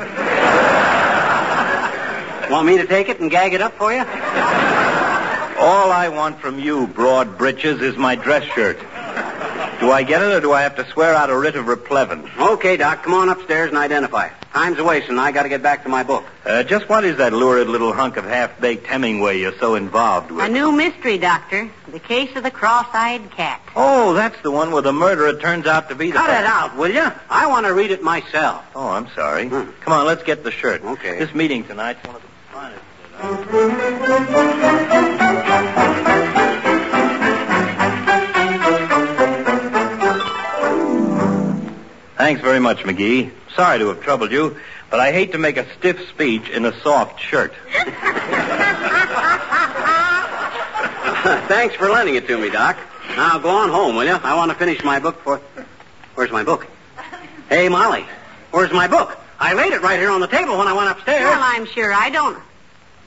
Want 2.51 2.67
me 2.67 2.77
to 2.77 2.85
take 2.85 3.09
it 3.09 3.19
and 3.19 3.31
gag 3.31 3.53
it 3.53 3.61
up 3.61 3.73
for 3.77 3.91
you? 3.91 4.03
All 5.63 5.93
I 5.93 6.09
want 6.09 6.39
from 6.41 6.59
you, 6.59 6.87
broad 6.87 7.37
britches, 7.37 7.79
is 7.81 7.95
my 7.95 8.15
dress 8.15 8.43
shirt. 8.43 8.77
Do 9.79 9.91
I 9.91 10.03
get 10.05 10.21
it 10.21 10.33
or 10.33 10.41
do 10.41 10.51
I 10.51 10.61
have 10.63 10.75
to 10.75 10.85
swear 10.91 11.15
out 11.15 11.29
a 11.29 11.37
writ 11.37 11.55
of 11.55 11.67
replevin? 11.67 12.29
Okay, 12.37 12.75
Doc, 12.75 13.03
come 13.03 13.13
on 13.13 13.29
upstairs 13.29 13.69
and 13.69 13.77
identify. 13.77 14.27
Time's 14.51 14.77
a 14.77 14.83
wasting. 14.83 15.17
I 15.17 15.31
got 15.31 15.43
to 15.43 15.49
get 15.49 15.63
back 15.63 15.83
to 15.83 15.89
my 15.89 16.03
book. 16.03 16.25
Uh, 16.45 16.63
just 16.63 16.89
what 16.89 17.05
is 17.05 17.15
that 17.15 17.31
lurid 17.31 17.69
little 17.69 17.93
hunk 17.93 18.17
of 18.17 18.25
half-baked 18.25 18.85
Hemingway 18.85 19.39
you're 19.39 19.57
so 19.57 19.75
involved 19.75 20.31
with? 20.31 20.43
A 20.43 20.49
new 20.49 20.73
mystery, 20.73 21.17
Doctor. 21.17 21.71
The 21.87 21.99
case 21.99 22.35
of 22.35 22.43
the 22.43 22.51
cross-eyed 22.51 23.31
cat. 23.31 23.61
Oh, 23.73 24.13
that's 24.13 24.41
the 24.41 24.51
one 24.51 24.71
where 24.71 24.81
the 24.81 24.91
murderer 24.91 25.39
turns 25.39 25.65
out 25.65 25.87
to 25.87 25.95
be 25.95 26.11
the... 26.11 26.17
Cut 26.17 26.29
it 26.29 26.45
out, 26.45 26.75
will 26.75 26.91
you? 26.91 27.09
I 27.29 27.47
want 27.47 27.65
to 27.67 27.73
read 27.73 27.91
it 27.91 28.03
myself. 28.03 28.65
Oh, 28.75 28.89
I'm 28.89 29.07
sorry. 29.15 29.47
Hmm. 29.47 29.71
Come 29.79 29.93
on, 29.93 30.05
let's 30.05 30.23
get 30.23 30.43
the 30.43 30.51
shirt. 30.51 30.83
Okay. 30.83 31.19
This 31.19 31.33
meeting 31.33 31.63
tonight's 31.63 32.05
one 32.05 32.17
of 32.17 32.21
the 32.21 32.27
finest. 32.51 32.83
Thanks 42.17 42.41
very 42.41 42.59
much, 42.59 42.79
McGee. 42.79 43.31
Sorry 43.55 43.79
to 43.79 43.87
have 43.87 44.01
troubled 44.01 44.31
you, 44.31 44.57
but 44.89 44.99
I 44.99 45.11
hate 45.11 45.31
to 45.31 45.37
make 45.37 45.57
a 45.57 45.65
stiff 45.77 46.07
speech 46.09 46.49
in 46.49 46.65
a 46.65 46.79
soft 46.81 47.19
shirt. 47.19 47.53
Thanks 51.47 51.75
for 51.75 51.89
lending 51.89 52.15
it 52.15 52.27
to 52.27 52.37
me, 52.37 52.49
Doc. 52.49 52.77
Now 53.15 53.39
go 53.39 53.49
on 53.49 53.69
home, 53.69 53.95
will 53.95 54.05
you? 54.05 54.13
I 54.13 54.35
want 54.35 54.51
to 54.51 54.57
finish 54.57 54.83
my 54.83 54.99
book 54.99 55.21
for. 55.23 55.41
Where's 56.15 56.31
my 56.31 56.43
book? 56.43 56.67
Hey, 57.49 57.69
Molly, 57.69 58.05
where's 58.51 58.71
my 58.71 58.87
book? 58.87 59.17
I 59.39 59.53
laid 59.53 59.73
it 59.73 59.81
right 59.81 59.99
here 59.99 60.11
on 60.11 60.21
the 60.21 60.27
table 60.27 60.57
when 60.57 60.67
I 60.67 60.73
went 60.73 60.89
upstairs. 60.89 61.23
Well, 61.23 61.39
I'm 61.41 61.65
sure 61.65 61.91
I 61.91 62.09
don't. 62.09 62.41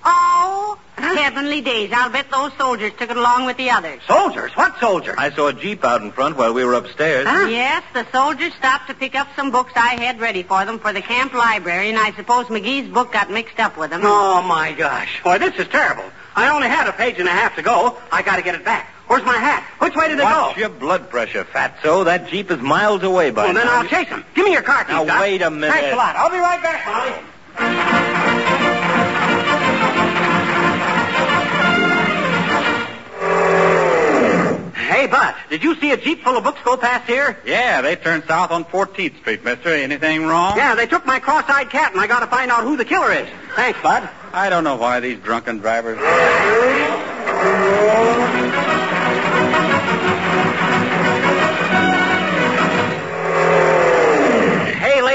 Oh, 0.05 0.79
Heavenly 0.97 1.61
days. 1.61 1.91
I'll 1.93 2.11
bet 2.11 2.31
those 2.31 2.53
soldiers 2.57 2.93
took 2.99 3.11
it 3.11 3.17
along 3.17 3.47
with 3.47 3.57
the 3.57 3.71
others. 3.71 4.01
Soldiers? 4.07 4.53
What 4.55 4.79
soldiers? 4.81 5.15
I 5.19 5.31
saw 5.31 5.49
a 5.49 5.53
Jeep 5.53 5.85
out 5.85 6.01
in 6.03 6.11
front 6.13 6.37
while 6.37 6.55
we 6.55 6.65
were 6.65 6.75
upstairs. 6.75 7.27
Huh? 7.29 7.49
Yes, 7.49 7.83
the 7.93 8.07
soldiers 8.13 8.55
stopped 8.55 8.89
to 8.89 8.95
pick 8.95 9.15
up 9.15 9.29
some 9.37 9.51
books 9.51 9.73
I 9.77 9.95
had 10.03 10.21
ready 10.21 10.43
for 10.43 10.65
them 10.65 10.79
for 10.79 10.93
the 10.93 11.03
camp 11.03 11.35
library, 11.35 11.89
and 11.91 11.99
I 11.99 12.13
suppose 12.13 12.47
McGee's 12.47 12.89
book 12.89 13.13
got 13.13 13.31
mixed 13.31 13.59
up 13.61 13.77
with 13.77 13.91
them. 13.91 14.01
Oh, 14.05 14.41
my 14.43 14.73
gosh. 14.73 15.21
Boy, 15.23 15.39
this 15.39 15.55
is 15.57 15.69
terrible. 15.69 16.05
I 16.35 16.49
only 16.55 16.69
had 16.69 16.87
a 16.87 16.93
page 16.93 17.19
and 17.19 17.29
a 17.29 17.33
half 17.33 17.57
to 17.57 17.63
go. 17.63 17.97
I 18.13 18.23
gotta 18.23 18.43
get 18.43 18.55
it 18.55 18.65
back. 18.65 18.89
Where's 19.07 19.25
my 19.25 19.37
hat? 19.37 19.63
Which 19.79 19.95
way 19.95 20.09
did 20.09 20.19
it 20.19 20.25
Watch 20.25 20.55
go? 20.57 20.61
your 20.61 20.69
blood 20.69 21.11
pressure, 21.11 21.45
Fatso. 21.45 22.05
That 22.05 22.29
Jeep 22.29 22.51
is 22.51 22.61
miles 22.61 23.03
away 23.03 23.31
by 23.31 23.45
Well, 23.47 23.55
then. 23.55 23.69
I'll 23.69 23.85
chase 23.87 24.09
him. 24.09 24.25
Give 24.35 24.45
me 24.45 24.53
your 24.53 24.63
car 24.63 24.85
keys, 24.85 24.93
Now, 24.95 25.05
Doc. 25.05 25.21
wait 25.21 25.43
a 25.43 25.51
minute. 25.51 25.73
Thanks 25.73 25.93
a 25.93 25.97
lot. 25.97 26.17
I'll 26.17 26.31
be 26.31 26.39
right 26.39 26.63
back, 26.63 26.87
Molly. 26.87 28.06
Hey, 34.87 35.09
Bud, 35.09 35.35
did 35.51 35.64
you 35.64 35.75
see 35.81 35.90
a 35.90 35.96
Jeep 35.96 36.22
full 36.22 36.37
of 36.37 36.44
books 36.44 36.61
go 36.64 36.77
past 36.77 37.09
here? 37.09 37.37
Yeah, 37.44 37.83
they 37.83 37.96
turned 37.96 38.22
south 38.29 38.53
on 38.53 38.64
14th 38.64 39.18
Street, 39.18 39.44
mister. 39.44 39.70
Anything 39.70 40.27
wrong? 40.27 40.57
Yeah, 40.57 40.77
they 40.77 40.87
took 40.87 41.05
my 41.05 41.18
cross-eyed 41.18 41.70
cat, 41.70 41.90
and 41.92 42.01
I 42.01 42.07
gotta 42.07 42.29
find 42.29 42.51
out 42.53 42.62
who 42.62 42.77
the 42.77 42.85
killer 42.85 43.12
is. 43.12 43.29
Thanks, 43.57 43.81
Bud. 43.83 44.09
I 44.33 44.49
don't 44.49 44.62
know 44.64 44.77
why 44.77 45.01
these 45.01 45.18
drunken 45.18 45.59
drivers. 45.59 45.99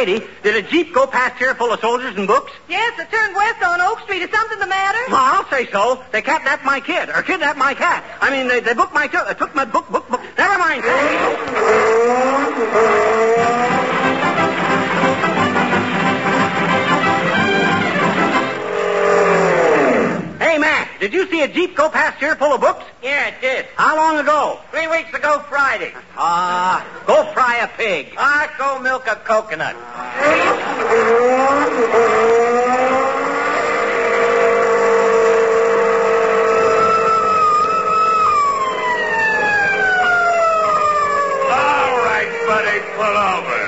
lady, 0.05 0.25
did 0.41 0.55
a 0.55 0.67
Jeep 0.67 0.93
go 0.93 1.05
past 1.05 1.37
here 1.37 1.53
full 1.53 1.71
of 1.71 1.79
soldiers 1.79 2.15
and 2.15 2.27
books? 2.27 2.51
Yes, 2.67 2.99
it 2.99 3.11
turned 3.11 3.35
west 3.35 3.61
on 3.63 3.79
Oak 3.81 3.99
Street. 4.01 4.23
Is 4.23 4.31
something 4.31 4.57
the 4.59 4.65
matter? 4.67 4.99
Well, 5.09 5.21
I'll 5.21 5.47
say 5.49 5.67
so. 5.67 6.03
They 6.11 6.21
kidnapped 6.23 6.65
my 6.65 6.79
kid, 6.79 7.09
or 7.09 7.21
kidnapped 7.21 7.59
my 7.59 7.73
cat. 7.75 8.03
I 8.19 8.31
mean, 8.31 8.47
they, 8.47 8.61
they 8.61 8.73
booked 8.73 8.93
my, 8.93 9.07
took, 9.07 9.27
uh, 9.27 9.33
took 9.35 9.53
my 9.53 9.65
book, 9.65 9.89
book, 9.89 10.09
book. 10.09 10.21
Never 10.37 10.57
mind. 10.57 10.81
Did 21.01 21.13
you 21.13 21.27
see 21.31 21.41
a 21.41 21.47
Jeep 21.47 21.75
go 21.75 21.89
past 21.89 22.19
here 22.19 22.35
full 22.35 22.53
of 22.53 22.61
books? 22.61 22.85
Yeah, 23.01 23.29
it 23.29 23.41
did. 23.41 23.65
How 23.75 23.95
long 23.97 24.19
ago? 24.19 24.59
Three 24.69 24.85
weeks 24.85 25.11
ago 25.15 25.43
Friday. 25.49 25.93
Ah, 26.15 26.85
go 27.07 27.25
fry 27.33 27.57
a 27.57 27.67
pig. 27.67 28.13
Ah, 28.17 28.53
go 28.59 28.79
milk 28.79 29.07
a 29.07 29.15
coconut. 29.15 29.75
All 41.49 41.97
right, 42.05 42.29
buddy, 42.45 42.79
pull 42.95 43.17
over. 43.17 43.61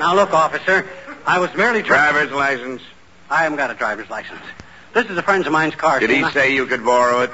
Now, 0.00 0.14
look, 0.14 0.32
officer, 0.32 0.86
I 1.28 1.38
was 1.40 1.52
merely 1.54 1.82
trying... 1.82 2.10
Driver's 2.10 2.32
license. 2.32 2.80
I 3.28 3.42
haven't 3.42 3.58
got 3.58 3.70
a 3.70 3.74
driver's 3.74 4.08
license. 4.08 4.40
This 4.94 5.04
is 5.10 5.18
a 5.18 5.22
friend 5.22 5.46
of 5.46 5.52
mine's 5.52 5.74
car. 5.74 6.00
Did 6.00 6.08
he 6.08 6.22
I- 6.22 6.30
say 6.32 6.54
you 6.54 6.64
could 6.64 6.82
borrow 6.82 7.20
it? 7.20 7.30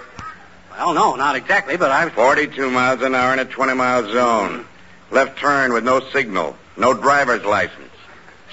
Well, 0.72 0.94
no, 0.94 1.14
not 1.14 1.36
exactly, 1.36 1.76
but 1.76 1.92
I 1.92 2.04
was... 2.06 2.14
42 2.14 2.70
miles 2.72 3.00
an 3.02 3.14
hour 3.14 3.32
in 3.32 3.38
a 3.38 3.44
20 3.44 3.74
mile 3.74 4.10
zone. 4.10 4.66
Left 5.12 5.38
turn 5.38 5.72
with 5.72 5.84
no 5.84 6.00
signal. 6.10 6.56
No 6.76 6.92
driver's 6.92 7.44
license. 7.44 7.92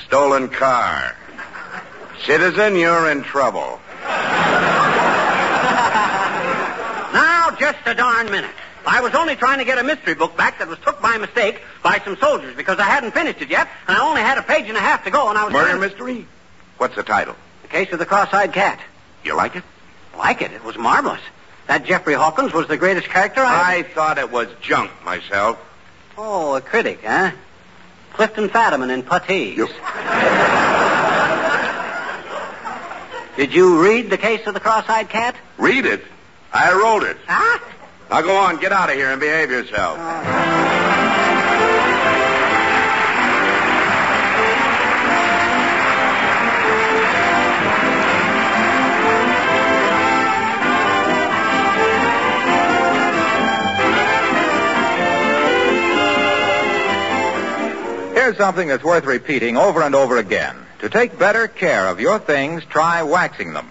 Stolen 0.06 0.48
car. 0.48 1.16
Citizen, 2.28 2.76
you're 2.76 3.10
in 3.10 3.24
trouble. 3.24 3.80
Now, 7.14 7.52
just 7.60 7.80
a 7.88 7.94
darn 7.94 8.32
minute. 8.32 8.56
I 8.86 9.02
was 9.02 9.14
only 9.14 9.36
trying 9.36 9.60
to 9.60 9.66
get 9.66 9.78
a 9.78 9.84
mystery 9.84 10.16
book 10.16 10.36
back 10.38 10.60
that 10.60 10.68
was 10.68 10.80
took 10.80 11.02
by 11.02 11.18
mistake 11.18 11.62
by 11.84 12.00
some 12.04 12.18
soldiers 12.18 12.56
because 12.56 12.80
I 12.80 12.84
hadn't 12.84 13.12
finished 13.12 13.42
it 13.42 13.50
yet, 13.50 13.68
and 13.88 13.98
I 13.98 14.02
only 14.08 14.22
had 14.22 14.38
a 14.38 14.44
page 14.44 14.68
and 14.68 14.78
a 14.78 14.82
half 14.82 15.04
to 15.06 15.12
go, 15.12 15.30
and 15.30 15.38
I 15.38 15.44
was... 15.46 15.54
Murder 15.54 15.74
to- 15.74 15.80
mystery? 15.80 16.26
What's 16.78 16.96
the 16.96 17.04
title? 17.04 17.36
The 17.62 17.68
case 17.68 17.92
of 17.94 18.00
the 18.00 18.06
cross-eyed 18.06 18.54
cat. 18.54 18.80
You 19.24 19.36
like 19.36 19.56
it? 19.56 19.64
Like 20.18 20.42
it. 20.42 20.52
It 20.52 20.64
was 20.64 20.78
marvelous. 20.78 21.22
That 21.68 21.86
Jeffrey 21.86 22.16
Hawkins 22.16 22.54
was 22.54 22.68
the 22.68 22.78
greatest 22.78 23.08
character 23.08 23.42
I... 23.42 23.78
I 23.78 23.84
thought 23.84 24.18
it 24.18 24.32
was 24.32 24.48
junk 24.62 24.92
myself. 25.06 25.60
Oh, 26.18 26.56
a 26.56 26.62
critic, 26.62 27.02
huh? 27.06 27.32
Clifton 28.14 28.50
Fadiman 28.50 28.90
in 28.92 29.04
Puttees. 29.04 29.56
You- 29.58 29.68
Did 33.38 33.54
you 33.54 33.82
read 33.82 34.10
the 34.10 34.18
case 34.18 34.46
of 34.46 34.54
the 34.54 34.60
cross-eyed 34.60 35.10
cat? 35.10 35.36
Read 35.58 35.86
it. 35.86 36.04
I 36.52 36.74
wrote 36.74 37.04
it. 37.04 37.18
Huh? 37.28 37.60
Now 38.12 38.22
go 38.22 38.36
on, 38.36 38.58
get 38.58 38.74
out 38.74 38.90
of 38.90 38.96
here 38.98 39.10
and 39.10 39.22
behave 39.22 39.50
yourself. 39.50 39.98
Here's 58.14 58.36
something 58.36 58.68
that's 58.68 58.84
worth 58.84 59.06
repeating 59.06 59.56
over 59.56 59.82
and 59.84 59.96
over 59.96 60.18
again. 60.18 60.58
To 60.80 60.90
take 60.90 61.18
better 61.18 61.48
care 61.48 61.88
of 61.88 62.02
your 62.02 62.20
things, 62.20 62.66
try 62.66 63.04
waxing 63.04 63.54
them. 63.54 63.70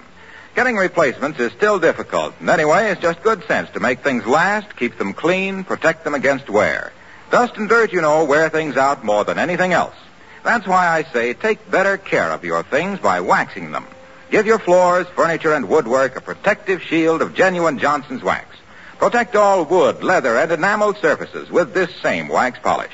Getting 0.54 0.76
replacements 0.76 1.38
is 1.38 1.52
still 1.52 1.78
difficult, 1.78 2.34
and 2.40 2.50
anyway, 2.50 2.90
it's 2.90 3.00
just 3.00 3.22
good 3.22 3.44
sense 3.46 3.70
to 3.70 3.80
make 3.80 4.00
things 4.00 4.26
last, 4.26 4.76
keep 4.76 4.98
them 4.98 5.12
clean, 5.12 5.62
protect 5.62 6.02
them 6.02 6.14
against 6.14 6.50
wear. 6.50 6.92
Dust 7.30 7.56
and 7.56 7.68
dirt, 7.68 7.92
you 7.92 8.00
know, 8.00 8.24
wear 8.24 8.48
things 8.48 8.76
out 8.76 9.04
more 9.04 9.24
than 9.24 9.38
anything 9.38 9.72
else. 9.72 9.94
That's 10.42 10.66
why 10.66 10.88
I 10.88 11.04
say 11.04 11.34
take 11.34 11.70
better 11.70 11.96
care 11.96 12.32
of 12.32 12.44
your 12.44 12.64
things 12.64 12.98
by 12.98 13.20
waxing 13.20 13.70
them. 13.70 13.86
Give 14.30 14.46
your 14.46 14.58
floors, 14.58 15.06
furniture, 15.14 15.54
and 15.54 15.68
woodwork 15.68 16.16
a 16.16 16.20
protective 16.20 16.82
shield 16.82 17.22
of 17.22 17.34
genuine 17.34 17.78
Johnson's 17.78 18.22
wax. 18.22 18.56
Protect 18.98 19.36
all 19.36 19.64
wood, 19.64 20.02
leather, 20.02 20.36
and 20.36 20.50
enameled 20.50 20.98
surfaces 20.98 21.50
with 21.50 21.74
this 21.74 21.94
same 22.02 22.28
wax 22.28 22.58
polish. 22.58 22.92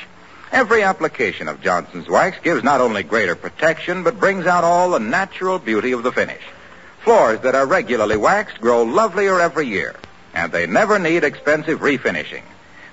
Every 0.53 0.83
application 0.83 1.49
of 1.49 1.63
Johnson's 1.63 2.09
wax 2.09 2.39
gives 2.43 2.63
not 2.63 2.81
only 2.81 3.03
greater 3.03 3.35
protection, 3.35 4.03
but 4.03 4.21
brings 4.21 4.47
out 4.47 4.63
all 4.63 4.91
the 4.91 5.01
natural 5.01 5.59
beauty 5.59 5.93
of 5.93 6.03
the 6.03 6.13
finish. 6.13 6.43
Floors 7.07 7.39
that 7.43 7.55
are 7.55 7.67
regularly 7.67 8.17
waxed 8.17 8.61
grow 8.61 8.83
lovelier 8.83 9.41
every 9.41 9.69
year, 9.69 9.95
and 10.35 10.51
they 10.51 10.67
never 10.67 10.99
need 10.99 11.23
expensive 11.23 11.79
refinishing. 11.79 12.43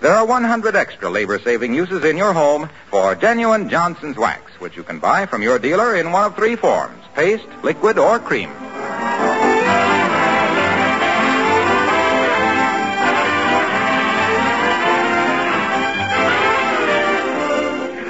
There 0.01 0.13
are 0.13 0.23
100 0.23 0.75
extra 0.75 1.09
labor-saving 1.09 1.73
uses 1.73 2.03
in 2.03 2.15
your 2.15 2.31
home 2.31 2.69
for 2.91 3.15
genuine 3.15 3.69
Johnson's 3.69 4.15
wax, 4.15 4.51
which 4.59 4.77
you 4.77 4.83
can 4.83 4.99
buy 4.99 5.25
from 5.25 5.41
your 5.41 5.57
dealer 5.57 5.95
in 5.95 6.11
one 6.11 6.25
of 6.25 6.35
three 6.35 6.55
forms, 6.55 7.03
paste, 7.15 7.47
liquid, 7.63 7.97
or 7.97 8.19
cream. 8.19 8.51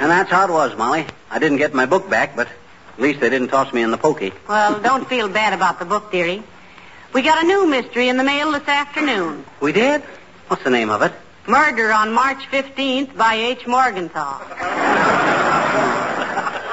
And 0.02 0.10
that's 0.10 0.30
how 0.30 0.46
it 0.46 0.52
was, 0.52 0.76
Molly. 0.76 1.06
I 1.30 1.38
didn't 1.38 1.56
get 1.56 1.72
my 1.72 1.86
book 1.86 2.10
back, 2.10 2.36
but 2.36 2.48
at 2.94 3.00
least 3.00 3.20
they 3.20 3.28
didn't 3.28 3.48
toss 3.48 3.72
me 3.72 3.82
in 3.82 3.90
the 3.90 3.98
pokey. 3.98 4.32
Well, 4.48 4.80
don't 4.80 5.08
feel 5.08 5.28
bad 5.28 5.52
about 5.52 5.78
the 5.78 5.84
book, 5.84 6.10
dearie. 6.12 6.42
We 7.12 7.22
got 7.22 7.42
a 7.42 7.46
new 7.46 7.66
mystery 7.66 8.08
in 8.08 8.16
the 8.16 8.24
mail 8.24 8.52
this 8.52 8.66
afternoon. 8.66 9.44
We 9.60 9.72
did? 9.72 10.02
What's 10.48 10.64
the 10.64 10.70
name 10.70 10.90
of 10.90 11.02
it? 11.02 11.12
Murder 11.46 11.92
on 11.92 12.12
March 12.12 12.48
15th 12.50 13.16
by 13.16 13.34
H. 13.34 13.66
Morgenthau. 13.66 14.38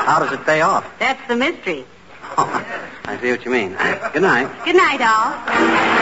How 0.05 0.19
does 0.19 0.31
it 0.31 0.45
pay 0.45 0.61
off? 0.61 0.85
That's 0.99 1.25
the 1.27 1.35
mystery. 1.35 1.85
I 2.37 3.17
see 3.21 3.31
what 3.31 3.43
you 3.45 3.51
mean. 3.51 3.75
Good 4.13 4.21
night. 4.21 4.65
Good 4.65 4.75
night, 4.75 5.01
all. 5.01 6.00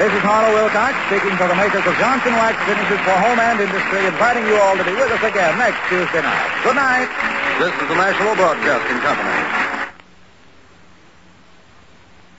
This 0.00 0.16
is 0.16 0.24
Harlow 0.24 0.56
Wilcox 0.56 0.96
speaking 1.12 1.36
for 1.36 1.44
the 1.44 1.54
makers 1.60 1.84
of 1.84 1.92
Johnson 2.00 2.32
Wax 2.32 2.56
Finishes 2.64 3.04
for 3.04 3.12
Home 3.20 3.36
and 3.36 3.60
Industry, 3.60 4.00
inviting 4.08 4.48
you 4.48 4.56
all 4.56 4.72
to 4.72 4.82
be 4.82 4.96
with 4.96 5.12
us 5.12 5.20
again 5.20 5.52
next 5.60 5.76
Tuesday 5.92 6.24
night. 6.24 6.48
Good 6.64 6.76
night. 6.80 7.04
This 7.60 7.76
is 7.76 7.84
the 7.84 8.00
National 8.00 8.32
Broadcasting 8.32 8.96
Company. 9.04 9.69